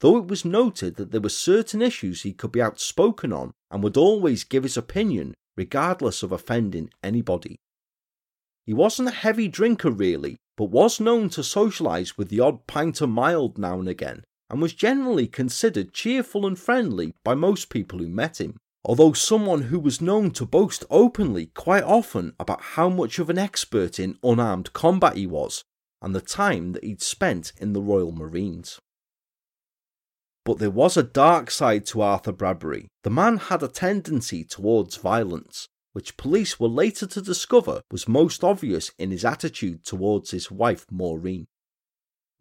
[0.00, 3.82] though it was noted that there were certain issues he could be outspoken on and
[3.82, 7.58] would always give his opinion regardless of offending anybody.
[8.70, 13.00] He wasn't a heavy drinker really, but was known to socialise with the odd pint
[13.00, 17.98] of mild now and again, and was generally considered cheerful and friendly by most people
[17.98, 18.58] who met him.
[18.84, 23.38] Although someone who was known to boast openly quite often about how much of an
[23.38, 25.64] expert in unarmed combat he was,
[26.00, 28.78] and the time that he'd spent in the Royal Marines.
[30.44, 32.86] But there was a dark side to Arthur Bradbury.
[33.02, 38.44] The man had a tendency towards violence, which police were later to discover was most
[38.44, 41.46] obvious in his attitude towards his wife Maureen.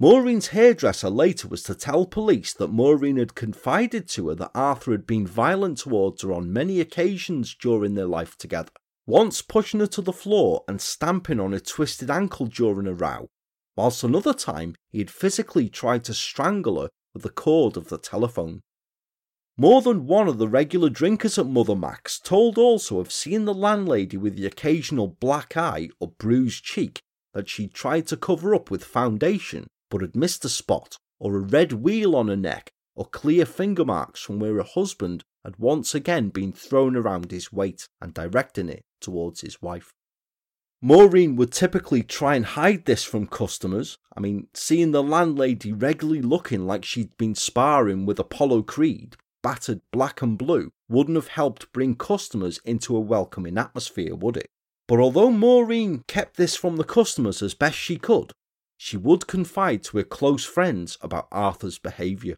[0.02, 4.92] Maureen's hairdresser later was to tell police that Maureen had confided to her that Arthur
[4.92, 8.72] had been violent towards her on many occasions during their life together,
[9.06, 13.30] once pushing her to the floor and stamping on her twisted ankle during a row,
[13.76, 17.98] whilst another time he had physically tried to strangle her with the cord of the
[17.98, 18.62] telephone.
[19.62, 23.54] More than one of the regular drinkers at Mother Mac's told also of seeing the
[23.54, 27.02] landlady with the occasional black eye or bruised cheek
[27.34, 31.42] that she'd tried to cover up with foundation but had missed a spot, or a
[31.42, 35.94] red wheal on her neck, or clear finger marks from where her husband had once
[35.94, 39.94] again been thrown around his weight and directing it towards his wife.
[40.82, 43.98] Maureen would typically try and hide this from customers.
[44.16, 49.82] I mean, seeing the landlady regularly looking like she'd been sparring with Apollo Creed battered
[49.92, 54.48] black and blue wouldn't have helped bring customers into a welcoming atmosphere, would it?
[54.88, 58.32] But although Maureen kept this from the customers as best she could,
[58.76, 62.36] she would confide to her close friends about Arthur's behaviour.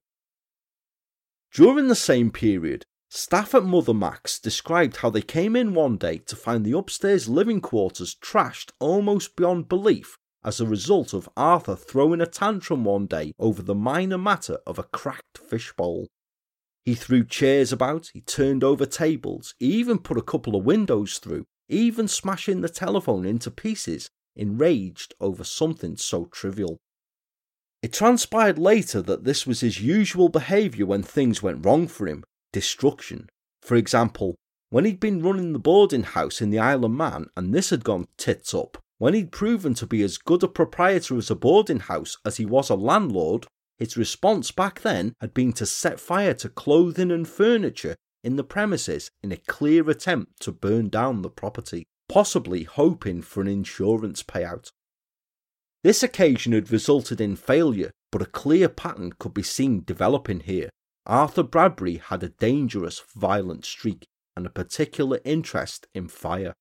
[1.53, 6.17] During the same period, staff at Mother Mac's described how they came in one day
[6.17, 11.75] to find the upstairs living quarters trashed almost beyond belief as a result of Arthur
[11.75, 16.07] throwing a tantrum one day over the minor matter of a cracked fishbowl.
[16.83, 21.19] He threw chairs about, he turned over tables, he even put a couple of windows
[21.19, 26.79] through, even smashing the telephone into pieces, enraged over something so trivial.
[27.81, 32.23] It transpired later that this was his usual behaviour when things went wrong for him
[32.53, 33.29] destruction.
[33.61, 34.35] For example,
[34.69, 37.83] when he'd been running the boarding house in the Isle of Man and this had
[37.83, 41.79] gone tits up, when he'd proven to be as good a proprietor as a boarding
[41.79, 43.47] house as he was a landlord,
[43.81, 48.43] its response back then had been to set fire to clothing and furniture in the
[48.43, 54.21] premises in a clear attempt to burn down the property, possibly hoping for an insurance
[54.21, 54.69] payout.
[55.83, 60.69] This occasion had resulted in failure, but a clear pattern could be seen developing here.
[61.07, 64.05] Arthur Bradbury had a dangerous, violent streak
[64.37, 66.53] and a particular interest in fire.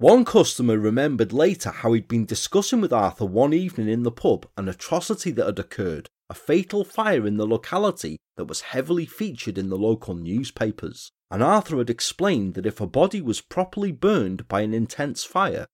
[0.00, 4.48] One customer remembered later how he'd been discussing with Arthur one evening in the pub
[4.56, 9.58] an atrocity that had occurred, a fatal fire in the locality that was heavily featured
[9.58, 14.48] in the local newspapers, and Arthur had explained that if a body was properly burned
[14.48, 15.66] by an intense fire,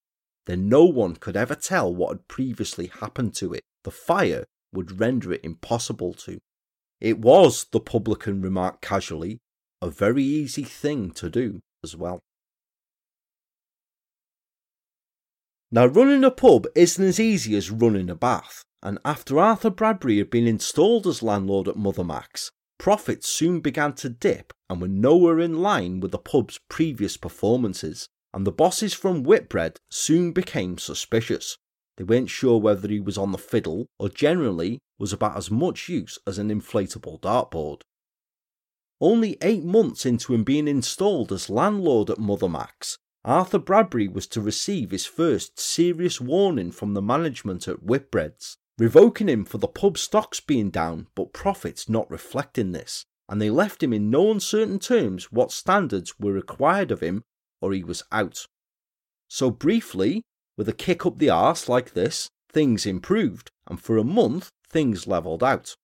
[0.46, 3.62] then no one could ever tell what had previously happened to it.
[3.84, 6.40] The fire would render it impossible to.
[7.00, 9.38] It was, the publican remarked casually,
[9.80, 12.18] a very easy thing to do as well.
[15.70, 20.18] Now, running a pub isn't as easy as running a bath, and after Arthur Bradbury
[20.18, 24.88] had been installed as landlord at Mother Mac's, profits soon began to dip and were
[24.88, 30.78] nowhere in line with the pub's previous performances, and the bosses from Whitbread soon became
[30.78, 31.56] suspicious.
[31.96, 35.88] They weren't sure whether he was on the fiddle or generally was about as much
[35.88, 37.80] use as an inflatable dartboard.
[39.00, 44.28] Only eight months into him being installed as landlord at Mother Mac's, Arthur Bradbury was
[44.28, 49.66] to receive his first serious warning from the management at Whitbreads, revoking him for the
[49.66, 54.30] pub stocks being down but profits not reflecting this, and they left him in no
[54.30, 57.24] uncertain terms what standards were required of him
[57.60, 58.46] or he was out.
[59.28, 60.22] So briefly,
[60.56, 65.08] with a kick up the arse like this, things improved, and for a month things
[65.08, 65.74] levelled out.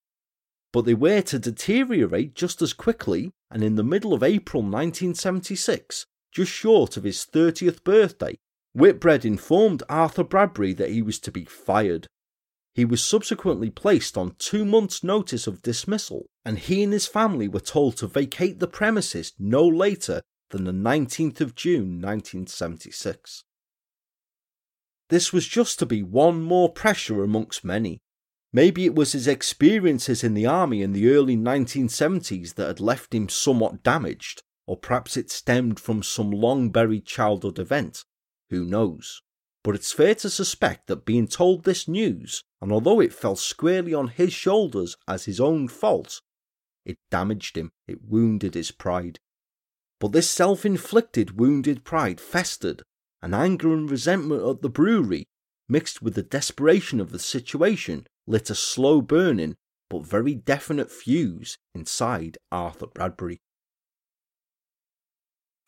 [0.73, 6.07] But they were to deteriorate just as quickly, and in the middle of April 1976,
[6.33, 8.39] just short of his 30th birthday,
[8.75, 12.07] Whitbread informed Arthur Bradbury that he was to be fired.
[12.75, 17.49] He was subsequently placed on two months' notice of dismissal, and he and his family
[17.49, 23.45] were told to vacate the premises no later than the 19th of June 1976.
[25.11, 28.01] This was just to be one more pressure amongst many.
[28.55, 33.15] Maybe it was his experiences in the army in the early 1970s that had left
[33.15, 34.43] him somewhat damaged,
[34.73, 38.07] or perhaps it stemmed from some long buried childhood event.
[38.49, 39.21] Who knows?
[39.63, 43.93] But it's fair to suspect that being told this news, and although it fell squarely
[43.93, 46.23] on his shoulders as his own fault,
[46.87, 49.19] it damaged him, it wounded his pride.
[50.01, 52.83] But this self inflicted wounded pride festered,
[53.21, 55.27] and anger and resentment at the brewery,
[55.69, 59.55] mixed with the desperation of the situation, lit a slow burning
[59.91, 63.43] but very definite fuse inside Arthur Bradbury.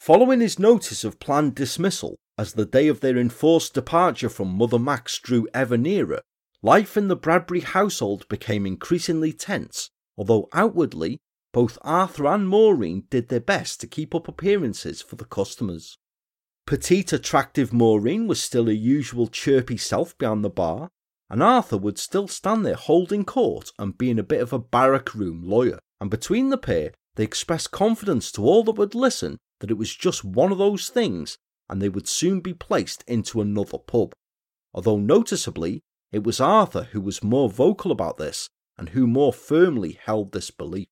[0.04, 4.78] Following his notice of planned dismissal, as the day of their enforced departure from Mother
[4.78, 6.20] Mac's drew ever nearer,
[6.60, 9.88] life in the Bradbury household became increasingly tense,
[10.18, 11.22] although outwardly,
[11.54, 15.96] both Arthur and Maureen did their best to keep up appearances for the customers.
[16.66, 20.90] Petite, attractive Maureen was still her usual chirpy self behind the bar,
[21.30, 25.14] and Arthur would still stand there holding court and being a bit of a barrack
[25.14, 29.70] room lawyer, and between the pair they expressed confidence to all that would listen that
[29.70, 31.38] it was just one of those things
[31.70, 34.12] and they would soon be placed into another pub.
[34.74, 35.80] Although noticeably,
[36.12, 40.50] it was Arthur who was more vocal about this and who more firmly held this
[40.50, 40.88] belief.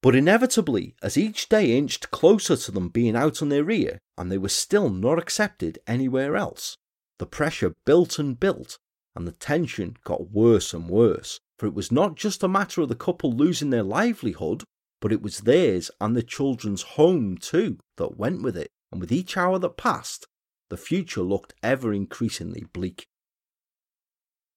[0.00, 4.32] But inevitably, as each day inched closer to them being out on their ear and
[4.32, 6.78] they were still not accepted anywhere else,
[7.18, 8.78] the pressure built and built
[9.14, 12.88] and the tension got worse and worse, for it was not just a matter of
[12.88, 14.64] the couple losing their livelihood,
[15.02, 19.12] but it was theirs and the children's home too that went with it, and with
[19.12, 20.26] each hour that passed,
[20.70, 23.04] the future looked ever increasingly bleak.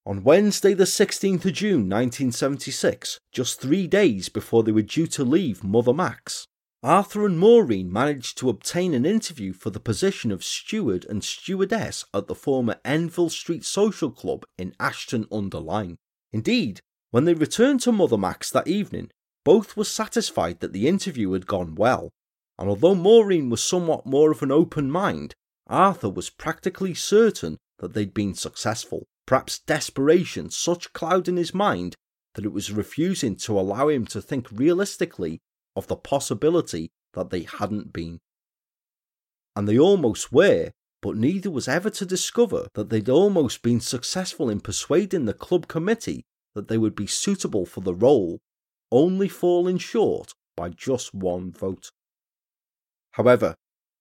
[0.06, 5.24] On Wednesday, the 16th of June 1976, just three days before they were due to
[5.24, 6.46] leave Mother Mac's,
[6.84, 12.06] Arthur and Maureen managed to obtain an interview for the position of steward and stewardess
[12.14, 15.98] at the former Enville Street Social Club in Ashton under Lyne.
[16.32, 19.10] Indeed, when they returned to Mother Mac's that evening,
[19.46, 22.12] both were satisfied that the interview had gone well,
[22.58, 25.34] and although Maureen was somewhat more of an open mind,
[25.68, 29.06] Arthur was practically certain that they'd been successful.
[29.26, 31.96] Perhaps desperation such clouding his mind
[32.36, 35.40] that it was refusing to allow him to think realistically
[35.76, 38.20] of the possibility that they hadn't been.
[39.56, 40.72] And they almost were,
[41.02, 45.68] but neither was ever to discover that they'd almost been successful in persuading the club
[45.68, 46.24] committee
[46.54, 48.40] that they would be suitable for the role
[48.92, 51.92] only falling short by just one vote.
[53.12, 53.56] However,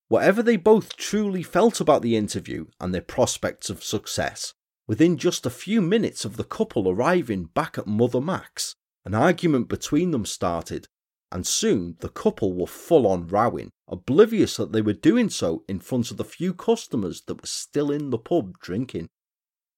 [0.09, 4.55] whatever they both truly felt about the interview and their prospects of success,
[4.87, 8.75] within just a few minutes of the couple arriving back at Mother Mac's,
[9.05, 10.87] an argument between them started,
[11.33, 15.81] and soon the couple were full on rowing, oblivious that they were doing so in
[15.81, 19.09] front of the few customers that were still in the pub drinking.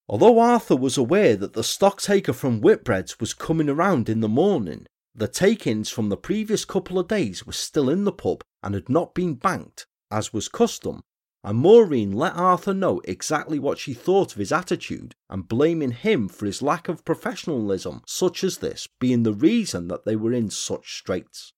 [0.08, 4.86] Although Arthur was aware that the stocktaker from Whitbread's was coming around in the morning,
[5.16, 8.74] the take ins from the previous couple of days were still in the pub and
[8.74, 11.02] had not been banked, as was custom,
[11.42, 16.28] and Maureen let Arthur know exactly what she thought of his attitude and blaming him
[16.28, 20.50] for his lack of professionalism, such as this, being the reason that they were in
[20.50, 21.52] such straits.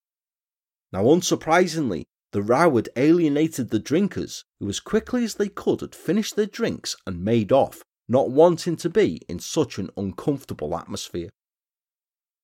[0.92, 5.94] Now, unsurprisingly, the row had alienated the drinkers, who as quickly as they could had
[5.94, 11.30] finished their drinks and made off, not wanting to be in such an uncomfortable atmosphere.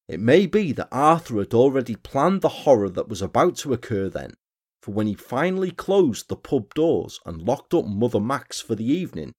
[0.08, 4.08] It may be that Arthur had already planned the horror that was about to occur
[4.08, 4.34] then,
[4.82, 8.84] for when he finally closed the pub doors and locked up Mother Mac's for the
[8.84, 9.32] evening,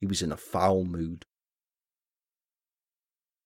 [0.00, 1.24] he was in a foul mood.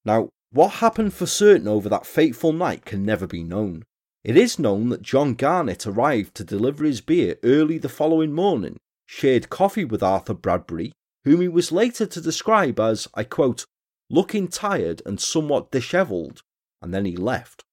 [0.05, 3.85] Now, what happened for certain over that fateful night can never be known.
[4.25, 8.77] It is known that John Garnett arrived to deliver his beer early the following morning,
[9.07, 10.93] shared coffee with Arthur Bradbury,
[11.25, 13.65] whom he was later to describe as, I quote,
[14.11, 16.43] looking tired and somewhat dishevelled,
[16.81, 17.65] and then he left.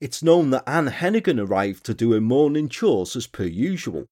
[0.00, 4.06] It's known that Anne Hennigan arrived to do her morning chores as per usual,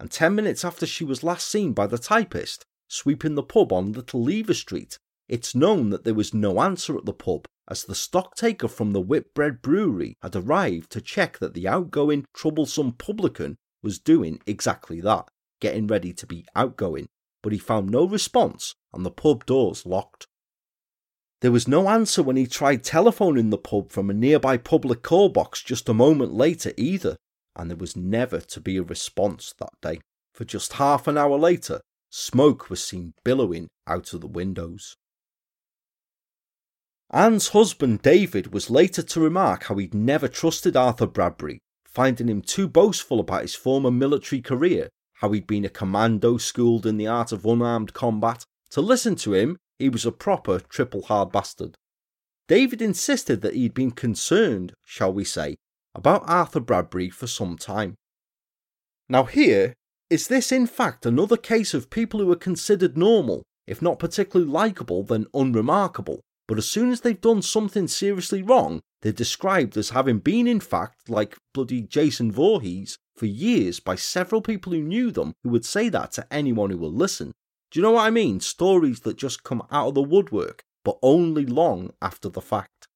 [0.00, 3.92] and ten minutes after she was last seen by the typist, sweeping the pub on
[3.92, 4.98] Little Lever Street,
[5.28, 9.00] it's known that there was no answer at the pub as the stocktaker from the
[9.00, 15.28] Whitbread Brewery had arrived to check that the outgoing, troublesome publican was doing exactly that,
[15.60, 17.08] getting ready to be outgoing,
[17.42, 20.28] but he found no response and the pub doors locked.
[21.40, 25.28] There was no answer when he tried telephoning the pub from a nearby public call
[25.28, 27.16] box just a moment later either,
[27.54, 30.00] and there was never to be a response that day.
[30.32, 31.80] For just half an hour later,
[32.10, 34.96] smoke was seen billowing out of the windows.
[37.10, 42.42] Anne's husband David was later to remark how he'd never trusted Arthur Bradbury, finding him
[42.42, 47.06] too boastful about his former military career, how he'd been a commando schooled in the
[47.06, 48.44] art of unarmed combat.
[48.70, 51.76] To listen to him, he was a proper triple hard bastard.
[52.48, 55.56] David insisted that he'd been concerned, shall we say,
[55.94, 57.94] about Arthur Bradbury for some time.
[59.08, 59.74] Now, here,
[60.08, 64.50] is this in fact another case of people who are considered normal, if not particularly
[64.50, 69.90] likeable, then unremarkable, but as soon as they've done something seriously wrong, they're described as
[69.90, 75.10] having been, in fact, like bloody Jason Voorhees for years by several people who knew
[75.10, 77.32] them who would say that to anyone who will listen,
[77.70, 78.40] do you know what I mean?
[78.40, 82.88] Stories that just come out of the woodwork, but only long after the fact.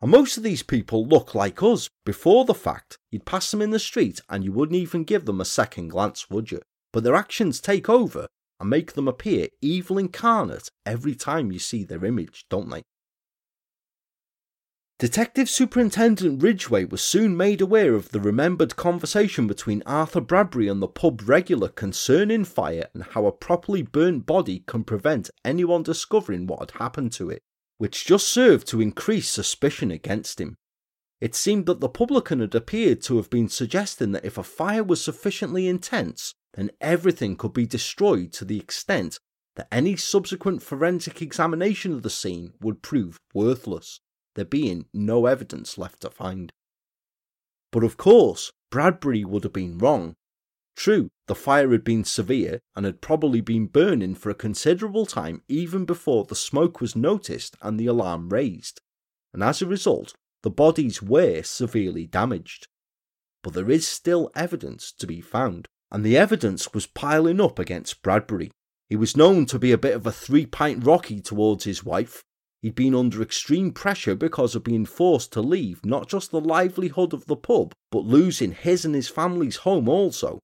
[0.00, 1.90] And most of these people look like us.
[2.06, 5.40] Before the fact, you'd pass them in the street and you wouldn't even give them
[5.40, 6.60] a second glance, would you?
[6.92, 8.26] But their actions take over
[8.58, 12.82] and make them appear evil incarnate every time you see their image, don't they?
[15.00, 20.82] Detective Superintendent Ridgway was soon made aware of the remembered conversation between Arthur Bradbury and
[20.82, 26.46] the pub regular concerning fire and how a properly burnt body can prevent anyone discovering
[26.46, 27.40] what had happened to it,
[27.78, 30.58] which just served to increase suspicion against him.
[31.18, 34.84] It seemed that the publican had appeared to have been suggesting that if a fire
[34.84, 39.18] was sufficiently intense, then everything could be destroyed to the extent
[39.56, 44.00] that any subsequent forensic examination of the scene would prove worthless
[44.34, 46.52] there being no evidence left to find.
[47.72, 50.14] But of course, Bradbury would have been wrong.
[50.76, 55.42] True, the fire had been severe and had probably been burning for a considerable time
[55.48, 58.80] even before the smoke was noticed and the alarm raised,
[59.32, 62.66] and as a result, the bodies were severely damaged.
[63.42, 68.02] But there is still evidence to be found, and the evidence was piling up against
[68.02, 68.50] Bradbury.
[68.88, 72.24] He was known to be a bit of a three pint Rocky towards his wife,
[72.62, 77.14] He'd been under extreme pressure because of being forced to leave not just the livelihood
[77.14, 80.40] of the pub, but losing his and his family's home also.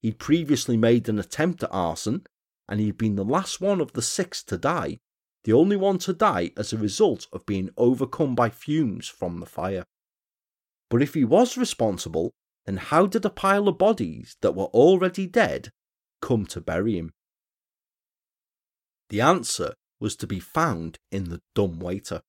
[0.00, 2.26] He'd previously made an attempt at arson,
[2.66, 4.98] and he'd been the last one of the six to die,
[5.44, 9.46] the only one to die as a result of being overcome by fumes from the
[9.46, 9.84] fire.
[10.88, 12.32] But if he was responsible,
[12.64, 15.70] then how did a pile of bodies that were already dead
[16.22, 17.12] come to bury him?
[19.10, 22.22] The answer was to be found in the dumb waiter.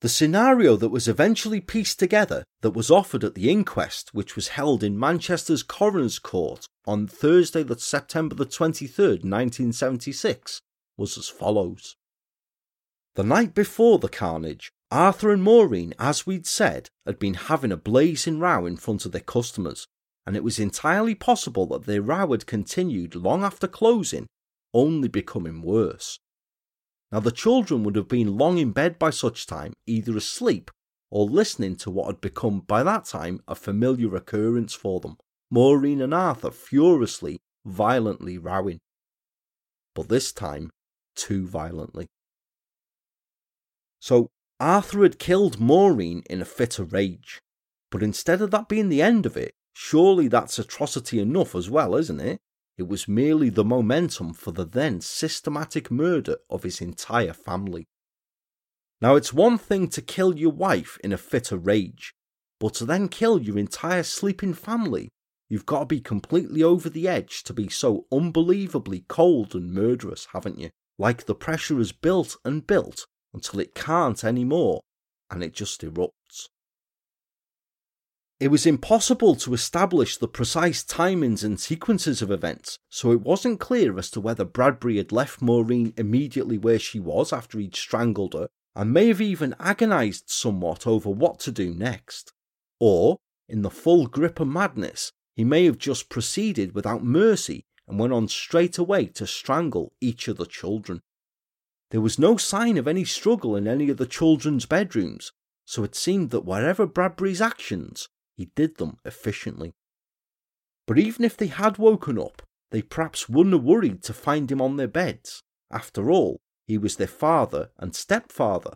[0.00, 4.48] The scenario that was eventually pieced together that was offered at the inquest, which was
[4.48, 10.62] held in Manchester's Coroner's Court on Thursday, September the 23rd, 1976,
[10.96, 11.96] was as follows.
[13.14, 17.76] The night before the carnage, Arthur and Maureen, as we'd said, had been having a
[17.76, 19.86] blazing row in front of their customers,
[20.26, 24.26] and it was entirely possible that their row had continued long after closing
[24.74, 26.18] only becoming worse.
[27.12, 30.70] Now, the children would have been long in bed by such time, either asleep
[31.10, 35.16] or listening to what had become by that time a familiar occurrence for them
[35.50, 38.78] Maureen and Arthur furiously, violently rowing.
[39.96, 40.70] But this time,
[41.16, 42.06] too violently.
[43.98, 44.28] So,
[44.60, 47.40] Arthur had killed Maureen in a fit of rage,
[47.90, 49.52] but instead of that being the end of it,
[49.82, 52.38] Surely that's atrocity enough as well, isn't it?
[52.80, 57.84] It was merely the momentum for the then systematic murder of his entire family.
[59.02, 62.14] Now, it's one thing to kill your wife in a fit of rage,
[62.58, 65.10] but to then kill your entire sleeping family,
[65.50, 70.28] you've got to be completely over the edge to be so unbelievably cold and murderous,
[70.32, 70.70] haven't you?
[70.98, 73.04] Like the pressure has built and built
[73.34, 74.80] until it can't anymore,
[75.30, 76.12] and it just erupts.
[78.40, 83.60] It was impossible to establish the precise timings and sequences of events, so it wasn't
[83.60, 88.32] clear as to whether Bradbury had left Maureen immediately where she was after he'd strangled
[88.32, 92.32] her, and may have even agonised somewhat over what to do next.
[92.78, 97.98] Or, in the full grip of madness, he may have just proceeded without mercy and
[97.98, 101.02] went on straight away to strangle each of the children.
[101.90, 105.32] There was no sign of any struggle in any of the children's bedrooms,
[105.66, 108.08] so it seemed that wherever Bradbury's actions,
[108.40, 109.74] he did them efficiently.
[110.86, 114.62] But even if they had woken up, they perhaps wouldn't have worried to find him
[114.62, 115.42] on their beds.
[115.70, 118.72] After all, he was their father and stepfather.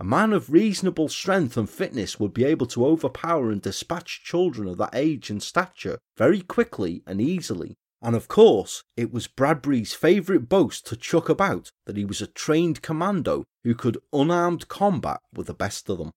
[0.00, 4.66] A man of reasonable strength and fitness would be able to overpower and dispatch children
[4.66, 7.74] of that age and stature very quickly and easily.
[8.00, 12.26] And of course, it was Bradbury's favourite boast to chuck about that he was a
[12.26, 16.12] trained commando who could unarmed combat with the best of them.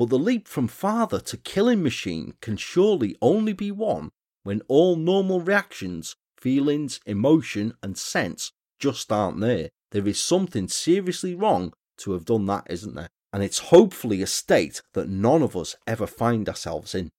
[0.00, 4.12] But the leap from father to killing machine can surely only be one
[4.44, 9.68] when all normal reactions, feelings, emotion, and sense just aren't there.
[9.90, 13.10] There is something seriously wrong to have done that, isn't there?
[13.34, 17.10] And it's hopefully a state that none of us ever find ourselves in.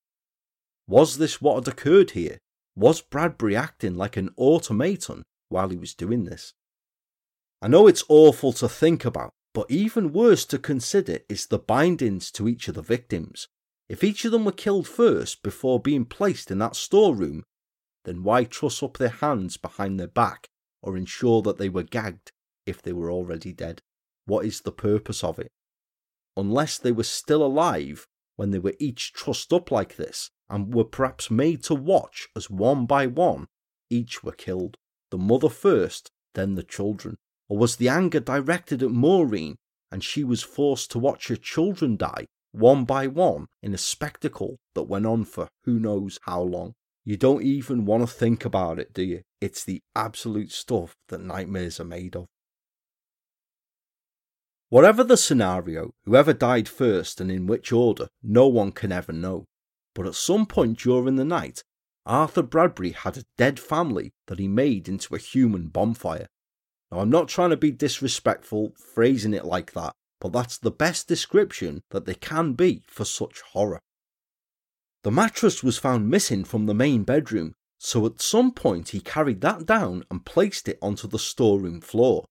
[0.88, 2.40] Was this what had occurred here?
[2.76, 6.56] Was Bradbury acting like an automaton while he was doing this?
[7.62, 12.32] I know it's awful to think about, but even worse to consider is the bindings
[12.32, 13.48] to each of the victims.
[13.90, 17.44] If each of them were killed first before being placed in that storeroom,
[18.06, 20.48] then why truss up their hands behind their back
[20.82, 22.32] or ensure that they were gagged
[22.66, 23.82] if they were already dead?
[24.26, 25.52] What is the purpose of it?
[26.38, 30.86] Unless they were still alive when they were each trussed up like this and were
[30.86, 33.48] perhaps made to watch as one by one
[33.90, 34.78] each were killed,
[35.10, 37.18] the mother first, then the children.
[37.52, 39.58] Or was the anger directed at Maureen
[39.92, 44.56] and she was forced to watch her children die one by one in a spectacle
[44.74, 46.76] that went on for who knows how long?
[47.04, 49.24] You don't even want to think about it, do you?
[49.42, 52.28] It's the absolute stuff that nightmares are made of.
[54.70, 59.44] Whatever the scenario, whoever died first and in which order, no one can ever know.
[59.94, 61.66] But at some point during the night,
[62.06, 66.30] Arthur Bradbury had a dead family that he made into a human bonfire.
[66.92, 71.08] Now, I'm not trying to be disrespectful phrasing it like that, but that's the best
[71.08, 73.80] description that there can be for such horror.
[75.04, 79.42] The mattress was found missing from the main bedroom, so at some point he carried
[79.42, 82.26] that down and placed it onto the storeroom floor.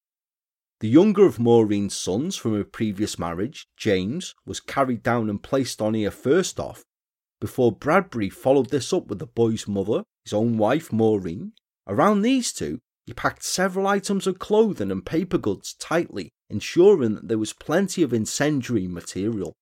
[0.81, 5.83] The younger of Maureen's sons from her previous marriage, James, was carried down and placed
[5.83, 6.85] on here first off,
[7.41, 11.53] before Bradbury followed this up with the boy's mother, his own wife Maureen.
[11.87, 12.79] Around these two,
[13.11, 18.05] he packed several items of clothing and paper goods tightly, ensuring that there was plenty
[18.05, 19.53] of incendiary material.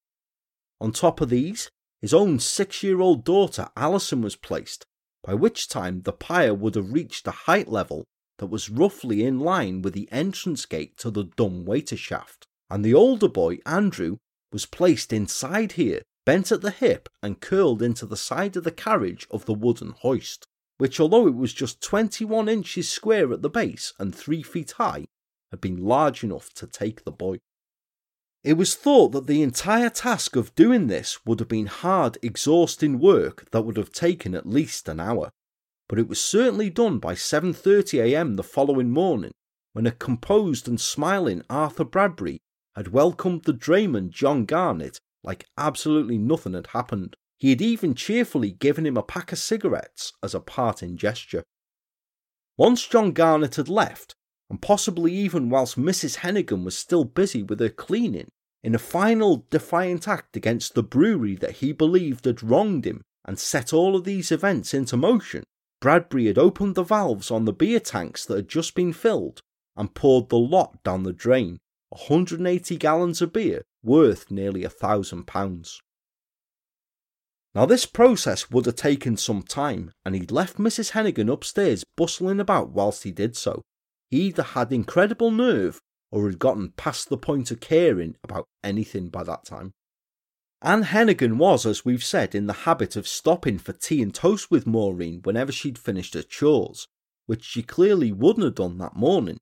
[0.83, 1.71] On top of these,
[2.03, 4.85] his own six year old daughter Alison was placed,
[5.23, 8.05] by which time the pyre would have reached a height level
[8.37, 12.85] that was roughly in line with the entrance gate to the dumb waiter shaft, and
[12.85, 14.19] the older boy, Andrew,
[14.53, 18.71] was placed inside here, bent at the hip and curled into the side of the
[18.71, 20.47] carriage of the wooden hoist
[20.79, 25.07] which, although it was just 21 inches square at the base and 3 feet high,
[25.51, 27.39] had been large enough to take the boy.
[28.45, 32.99] It was thought that the entire task of doing this would have been hard, exhausting
[32.99, 35.31] work that would have taken at least an hour,
[35.89, 38.35] but it was certainly done by 7:30 a.m.
[38.37, 39.33] the following morning,
[39.73, 42.39] when a composed and smiling Arthur Bradbury
[42.77, 47.17] had welcomed the drayman John Garnett like absolutely nothing had happened.
[47.39, 51.45] He had even cheerfully given him a pack of cigarettes as a parting gesture.
[52.57, 54.15] Once John Garnett had left,
[54.51, 56.17] and possibly even whilst Mrs.
[56.17, 58.29] Hennigan was still busy with her cleaning,
[58.65, 63.39] in a final defiant act against the brewery that he believed had wronged him and
[63.39, 65.45] set all of these events into motion,
[65.81, 69.43] Bradbury had opened the valves on the beer tanks that had just been filled
[69.77, 71.59] and poured the lot down the drain,
[71.91, 75.81] 180 gallons of beer worth nearly a thousand pounds.
[77.55, 80.93] Now, this process would have taken some time, and he'd left Mrs.
[80.93, 83.63] Hennigan upstairs bustling about whilst he did so.
[84.11, 85.81] He either had incredible nerve
[86.11, 89.73] or had gotten past the point of caring about anything by that time.
[90.61, 94.51] Anne Hennigan was, as we've said, in the habit of stopping for tea and toast
[94.51, 96.89] with Maureen whenever she'd finished her chores,
[97.27, 99.39] which she clearly wouldn't have done that morning.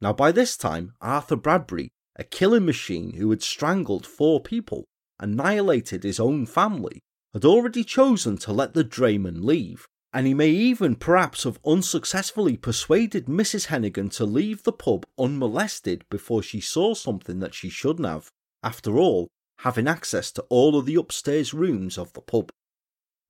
[0.00, 4.84] Now, by this time, Arthur Bradbury, a killing machine who had strangled four people,
[5.18, 7.00] annihilated his own family,
[7.32, 12.56] had already chosen to let the drayman leave, and he may even perhaps have unsuccessfully
[12.56, 13.68] persuaded Mrs.
[13.68, 18.30] Hennigan to leave the pub unmolested before she saw something that she shouldn't have.
[18.62, 19.28] After all,
[19.58, 22.50] having access to all of the upstairs rooms of the pub.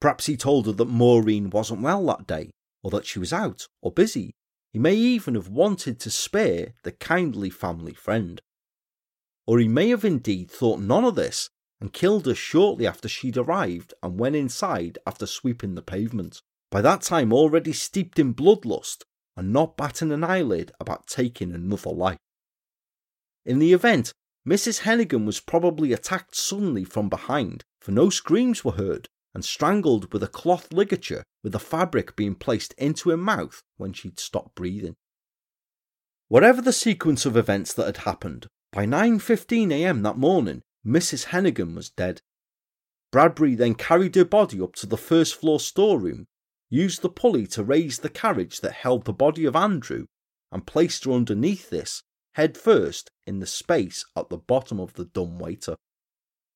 [0.01, 2.51] Perhaps he told her that Maureen wasn't well that day,
[2.83, 4.33] or that she was out or busy.
[4.73, 8.41] He may even have wanted to spare the kindly family friend.
[9.47, 11.51] Or he may have indeed thought none of this
[11.83, 16.81] and killed her shortly after she'd arrived and went inside after sweeping the pavement by
[16.81, 19.03] that time already steeped in bloodlust
[19.37, 22.19] and not batting an eyelid about taking another life.
[23.45, 24.13] In the event,
[24.49, 24.83] Mrs.
[24.83, 30.23] Hennigan was probably attacked suddenly from behind, for no screams were heard, and strangled with
[30.23, 34.95] a cloth ligature with the fabric being placed into her mouth when she'd stopped breathing.
[36.29, 41.27] Whatever the sequence of events that had happened, by 9.15am that morning, Mrs.
[41.27, 42.23] Hennigan was dead.
[43.11, 46.27] Bradbury then carried her body up to the first floor storeroom
[46.73, 50.07] used the pulley to raise the carriage that held the body of Andrew
[50.51, 52.03] and placed her underneath this,
[52.35, 55.77] head first, in the space at the bottom of the dumbwaiter.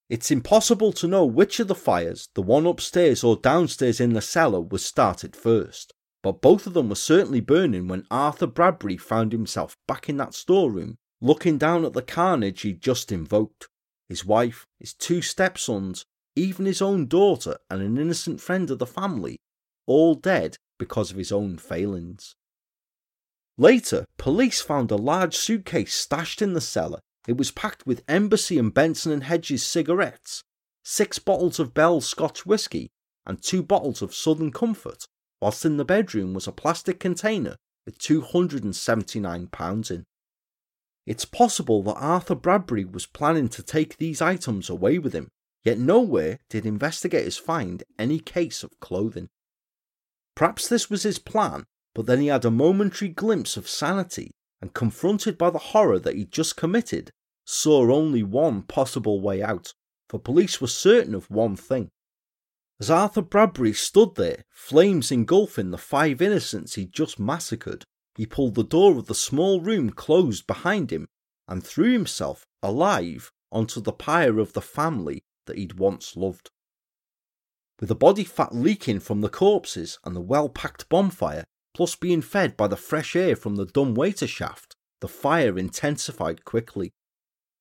[0.09, 4.23] It's impossible to know which of the fires, the one upstairs or downstairs in the
[4.23, 9.33] cellar, was started first, but both of them were certainly burning when Arthur Bradbury found
[9.33, 13.69] himself back in that storeroom, looking down at the carnage he'd just invoked.
[14.09, 16.05] His wife, his two stepsons,
[16.35, 19.39] even his own daughter, and an innocent friend of the family
[19.87, 22.35] all dead because of his own failings.
[23.59, 27.01] Later, police found a large suitcase stashed in the cellar.
[27.27, 30.43] It was packed with Embassy and Benson and Hedges cigarettes,
[30.85, 32.91] six bottles of Bell's Scotch whisky,
[33.25, 35.05] and two bottles of Southern Comfort,
[35.41, 40.05] whilst in the bedroom was a plastic container with £279 in.
[41.07, 45.29] It's possible that Arthur Bradbury was planning to take these items away with him,
[45.65, 49.29] yet nowhere did investigators find any case of clothing.
[50.35, 54.75] Perhaps this was his plan, but then he had a momentary glimpse of sanity and,
[54.75, 57.11] confronted by the horror that he'd just committed,
[57.45, 59.73] saw only one possible way out,
[60.09, 61.89] for police were certain of one thing.
[62.81, 67.85] As Arthur Bradbury stood there, flames engulfing the five innocents he'd just massacred,
[68.17, 71.07] he pulled the door of the small room closed behind him
[71.49, 76.51] and threw himself, alive, onto the pyre of the family that he'd once loved.
[77.79, 81.45] With the body fat leaking from the corpses and the well packed bonfire,
[81.75, 86.93] plus being fed by the fresh air from the dumbwaiter shaft, the fire intensified quickly.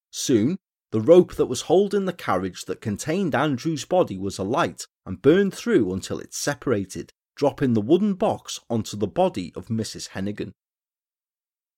[0.09, 0.57] Soon,
[0.91, 5.53] the rope that was holding the carriage that contained Andrew's body was alight and burned
[5.53, 10.09] through until it separated, dropping the wooden box onto the body of Mrs.
[10.09, 10.51] Hennigan.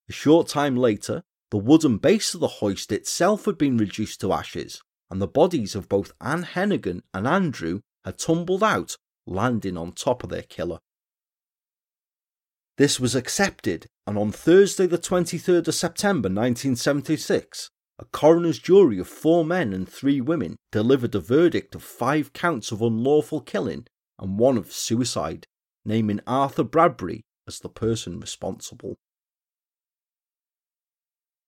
[0.09, 4.33] A short time later, the wooden base of the hoist itself had been reduced to
[4.33, 9.91] ashes, and the bodies of both Anne Hennigan and Andrew had tumbled out, landing on
[9.91, 10.79] top of their killer.
[12.77, 19.07] This was accepted, and on Thursday, the 23rd of September 1976, a coroner's jury of
[19.07, 23.87] four men and three women delivered a verdict of five counts of unlawful killing
[24.19, 25.47] and one of suicide,
[25.85, 28.97] naming Arthur Bradbury as the person responsible.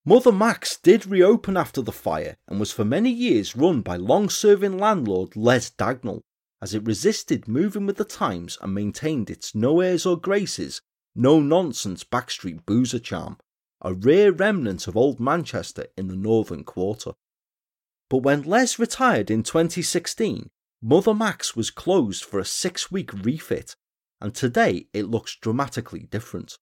[0.06, 4.30] Mother Mac's did reopen after the fire and was for many years run by long
[4.30, 6.22] serving landlord Les Dagnall,
[6.62, 10.82] as it resisted moving with the times and maintained its no airs or graces,
[11.16, 13.38] no nonsense backstreet boozer charm,
[13.82, 17.12] a rare remnant of old Manchester in the northern quarter.
[18.10, 20.50] But when Les retired in 2016,
[20.82, 23.76] Mother Mac's was closed for a six week refit,
[24.22, 26.58] and today it looks dramatically different.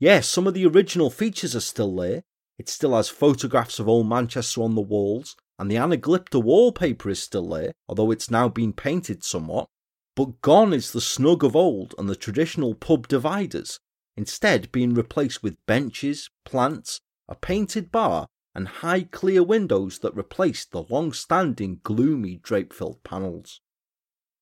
[0.00, 2.24] Yes, some of the original features are still there.
[2.58, 7.22] It still has photographs of old Manchester on the walls, and the Anaglypta wallpaper is
[7.22, 9.68] still there, although it's now been painted somewhat.
[10.16, 13.78] But gone is the snug of old and the traditional pub dividers,
[14.16, 20.70] instead being replaced with benches, plants, a painted bar, and high clear windows that replaced
[20.70, 23.60] the long standing gloomy drape filled panels.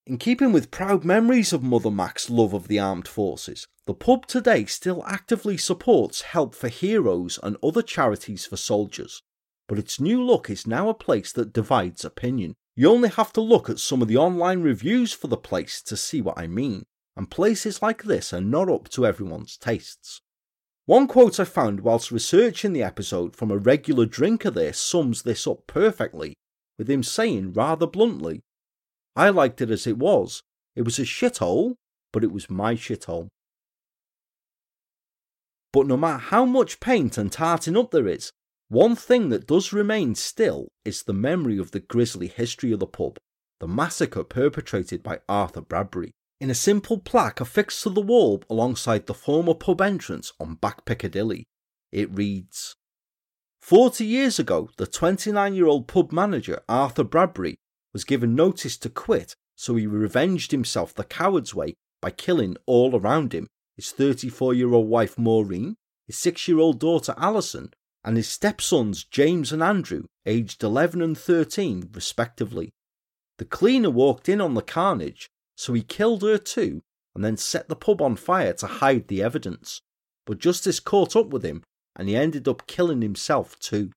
[0.04, 4.26] In keeping with proud memories of Mother Mac's love of the armed forces, the pub
[4.26, 9.22] today still actively supports Help for Heroes and other charities for soldiers,
[9.68, 12.54] but its new look is now a place that divides opinion.
[12.74, 15.96] You only have to look at some of the online reviews for the place to
[15.96, 16.84] see what I mean,
[17.16, 20.20] and places like this are not up to everyone's tastes.
[20.86, 25.46] One quote I found whilst researching the episode from a regular drinker there sums this
[25.46, 26.34] up perfectly,
[26.76, 28.40] with him saying rather bluntly,
[29.14, 30.42] I liked it as it was.
[30.74, 31.76] It was a shithole,
[32.12, 33.28] but it was my shithole.
[35.72, 38.32] But no matter how much paint and tarting up there is,
[38.68, 42.86] one thing that does remain still is the memory of the grisly history of the
[42.86, 43.18] pub,
[43.60, 46.12] the massacre perpetrated by Arthur Bradbury,
[46.42, 50.84] in a simple plaque affixed to the wall alongside the former pub entrance on Back
[50.84, 51.46] Piccadilly.
[51.92, 52.74] It reads
[53.60, 57.54] 40 years ago, the 29 year old pub manager Arthur Bradbury
[57.92, 62.98] was given notice to quit, so he revenged himself the coward's way by killing all
[62.98, 65.76] around him his 34 year old wife Maureen,
[66.08, 67.72] his 6 year old daughter Alison,
[68.02, 72.72] and his stepsons James and Andrew, aged 11 and 13 respectively.
[73.38, 75.28] The cleaner walked in on the carnage,
[75.62, 76.82] so he killed her too
[77.14, 79.80] and then set the pub on fire to hide the evidence.
[80.26, 81.62] But justice caught up with him
[81.94, 83.92] and he ended up killing himself too.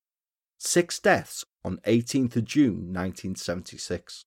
[0.60, 4.26] Six deaths on 18th of June 1976.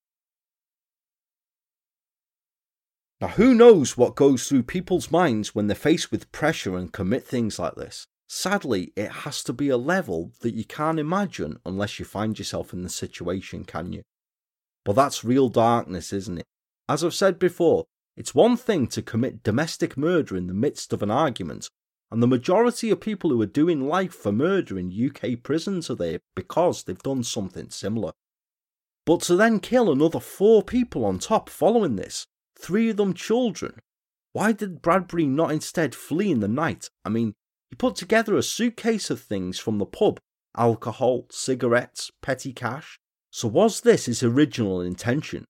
[3.20, 7.24] Now, who knows what goes through people's minds when they're faced with pressure and commit
[7.24, 8.04] things like this?
[8.28, 12.72] Sadly, it has to be a level that you can't imagine unless you find yourself
[12.72, 14.02] in the situation, can you?
[14.84, 16.44] But that's real darkness, isn't it?
[16.88, 17.84] As I've said before,
[18.16, 21.68] it's one thing to commit domestic murder in the midst of an argument,
[22.10, 25.94] and the majority of people who are doing life for murder in UK prisons are
[25.94, 28.12] there because they've done something similar.
[29.04, 32.26] But to then kill another four people on top following this,
[32.58, 33.78] three of them children,
[34.32, 36.88] why did Bradbury not instead flee in the night?
[37.04, 37.34] I mean,
[37.70, 40.20] he put together a suitcase of things from the pub
[40.56, 42.98] alcohol, cigarettes, petty cash.
[43.30, 45.44] So was this his original intention?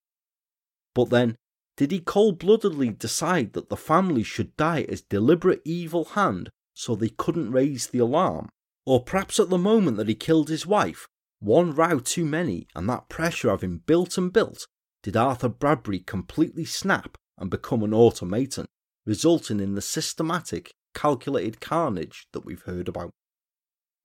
[0.99, 1.36] But then,
[1.76, 6.96] did he cold bloodedly decide that the family should die as deliberate evil hand so
[6.96, 8.49] they couldn't raise the alarm?
[8.84, 11.07] Or perhaps at the moment that he killed his wife,
[11.38, 14.66] one row too many and that pressure having built and built,
[15.05, 18.66] did Arthur Bradbury completely snap and become an automaton,
[19.07, 23.12] resulting in the systematic, calculated carnage that we've heard about?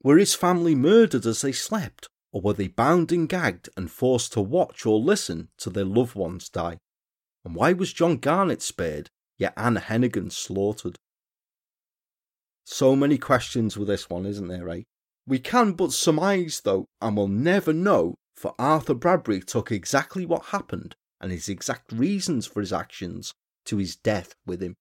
[0.04, 4.34] Were his family murdered as they slept, or were they bound and gagged and forced
[4.34, 6.78] to watch or listen to their loved ones die?
[7.46, 10.98] And why was John Garnett spared, yet Anne Hennigan slaughtered?
[12.66, 14.84] So many questions with this one, isn't there, eh?
[15.28, 20.46] We can but surmise, though, and we'll never know, for Arthur Bradbury took exactly what
[20.48, 23.34] happened and his exact reasons for his actions
[23.66, 24.76] to his death with him.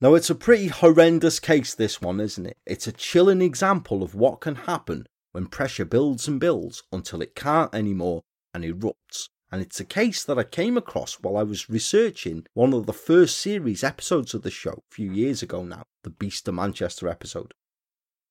[0.00, 2.58] Now, it's a pretty horrendous case, this one, isn't it?
[2.66, 7.34] It's a chilling example of what can happen when pressure builds and builds until it
[7.34, 8.22] can't anymore
[8.52, 12.72] and erupts and it's a case that I came across while I was researching one
[12.74, 16.48] of the first series episodes of the show a few years ago now, the Beast
[16.48, 17.54] of Manchester episode.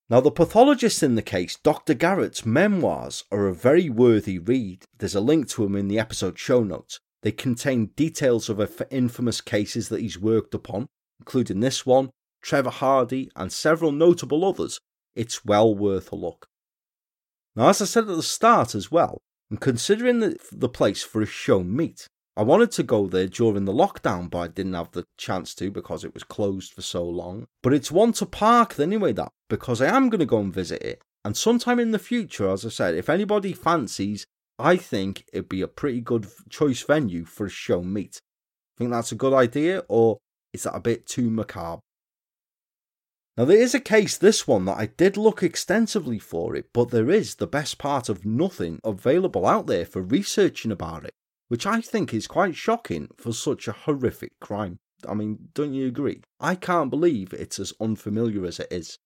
[0.09, 1.93] Now, the pathologist in the case, Dr.
[1.93, 4.84] Garrett's memoirs, are a very worthy read.
[4.97, 6.99] There's a link to them in the episode show notes.
[7.21, 10.88] They contain details of infamous cases that he's worked upon,
[11.21, 12.09] including this one,
[12.41, 14.78] Trevor Hardy, and several notable others.
[15.15, 16.47] It's well worth a look.
[17.55, 21.21] Now, as I said at the start as well, and considering the, the place for
[21.21, 24.91] a show meet, I wanted to go there during the lockdown, but I didn't have
[24.91, 27.45] the chance to because it was closed for so long.
[27.61, 30.81] But it's one to park anyway, that because I am going to go and visit
[30.81, 31.01] it.
[31.23, 34.25] And sometime in the future, as I said, if anybody fancies,
[34.57, 38.19] I think it'd be a pretty good choice venue for a show meet.
[38.77, 40.17] Think that's a good idea, or
[40.53, 41.81] is that a bit too macabre?
[43.36, 46.91] Now, there is a case, this one, that I did look extensively for it, but
[46.91, 51.13] there is the best part of nothing available out there for researching about it,
[51.47, 54.77] which I think is quite shocking for such a horrific crime.
[55.09, 56.21] I mean, don't you agree?
[56.39, 58.99] I can't believe it's as unfamiliar as it is.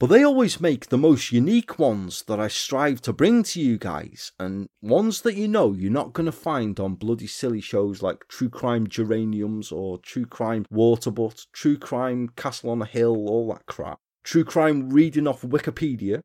[0.00, 3.78] But they always make the most unique ones that I strive to bring to you
[3.78, 8.00] guys, and ones that you know you're not going to find on bloody silly shows
[8.00, 13.48] like True Crime Geraniums or True Crime Waterbutt, True Crime Castle on a Hill, all
[13.52, 13.98] that crap.
[14.22, 16.20] True Crime reading off Wikipedia.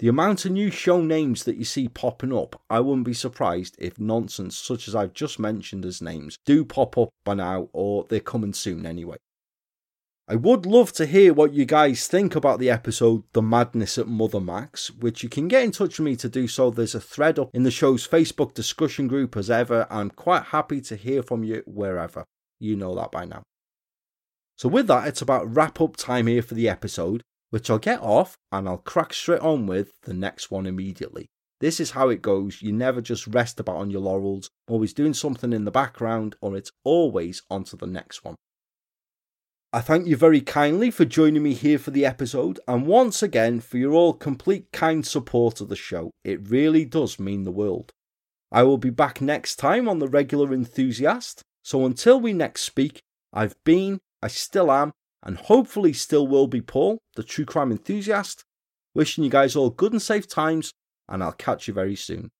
[0.00, 3.74] The amount of new show names that you see popping up, I wouldn't be surprised
[3.78, 8.04] if nonsense such as I've just mentioned as names do pop up by now, or
[8.08, 9.16] they're coming soon anyway.
[10.30, 14.08] I would love to hear what you guys think about the episode The Madness at
[14.08, 16.68] Mother Mac's, which you can get in touch with me to do so.
[16.68, 19.86] There's a thread up in the show's Facebook discussion group as ever.
[19.88, 22.26] I'm quite happy to hear from you wherever.
[22.60, 23.42] You know that by now.
[24.58, 28.02] So, with that, it's about wrap up time here for the episode, which I'll get
[28.02, 31.28] off and I'll crack straight on with the next one immediately.
[31.62, 32.60] This is how it goes.
[32.60, 36.54] You never just rest about on your laurels, always doing something in the background, or
[36.54, 38.36] it's always on to the next one.
[39.70, 43.60] I thank you very kindly for joining me here for the episode, and once again
[43.60, 46.10] for your all complete kind support of the show.
[46.24, 47.92] It really does mean the world.
[48.50, 53.02] I will be back next time on The Regular Enthusiast, so until we next speak,
[53.30, 54.92] I've been, I still am,
[55.22, 58.44] and hopefully still will be Paul, the true crime enthusiast,
[58.94, 60.72] wishing you guys all good and safe times,
[61.10, 62.30] and I'll catch you very soon.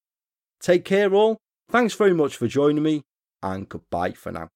[0.60, 1.36] Take care, all.
[1.68, 3.02] Thanks very much for joining me,
[3.42, 4.48] and goodbye for now.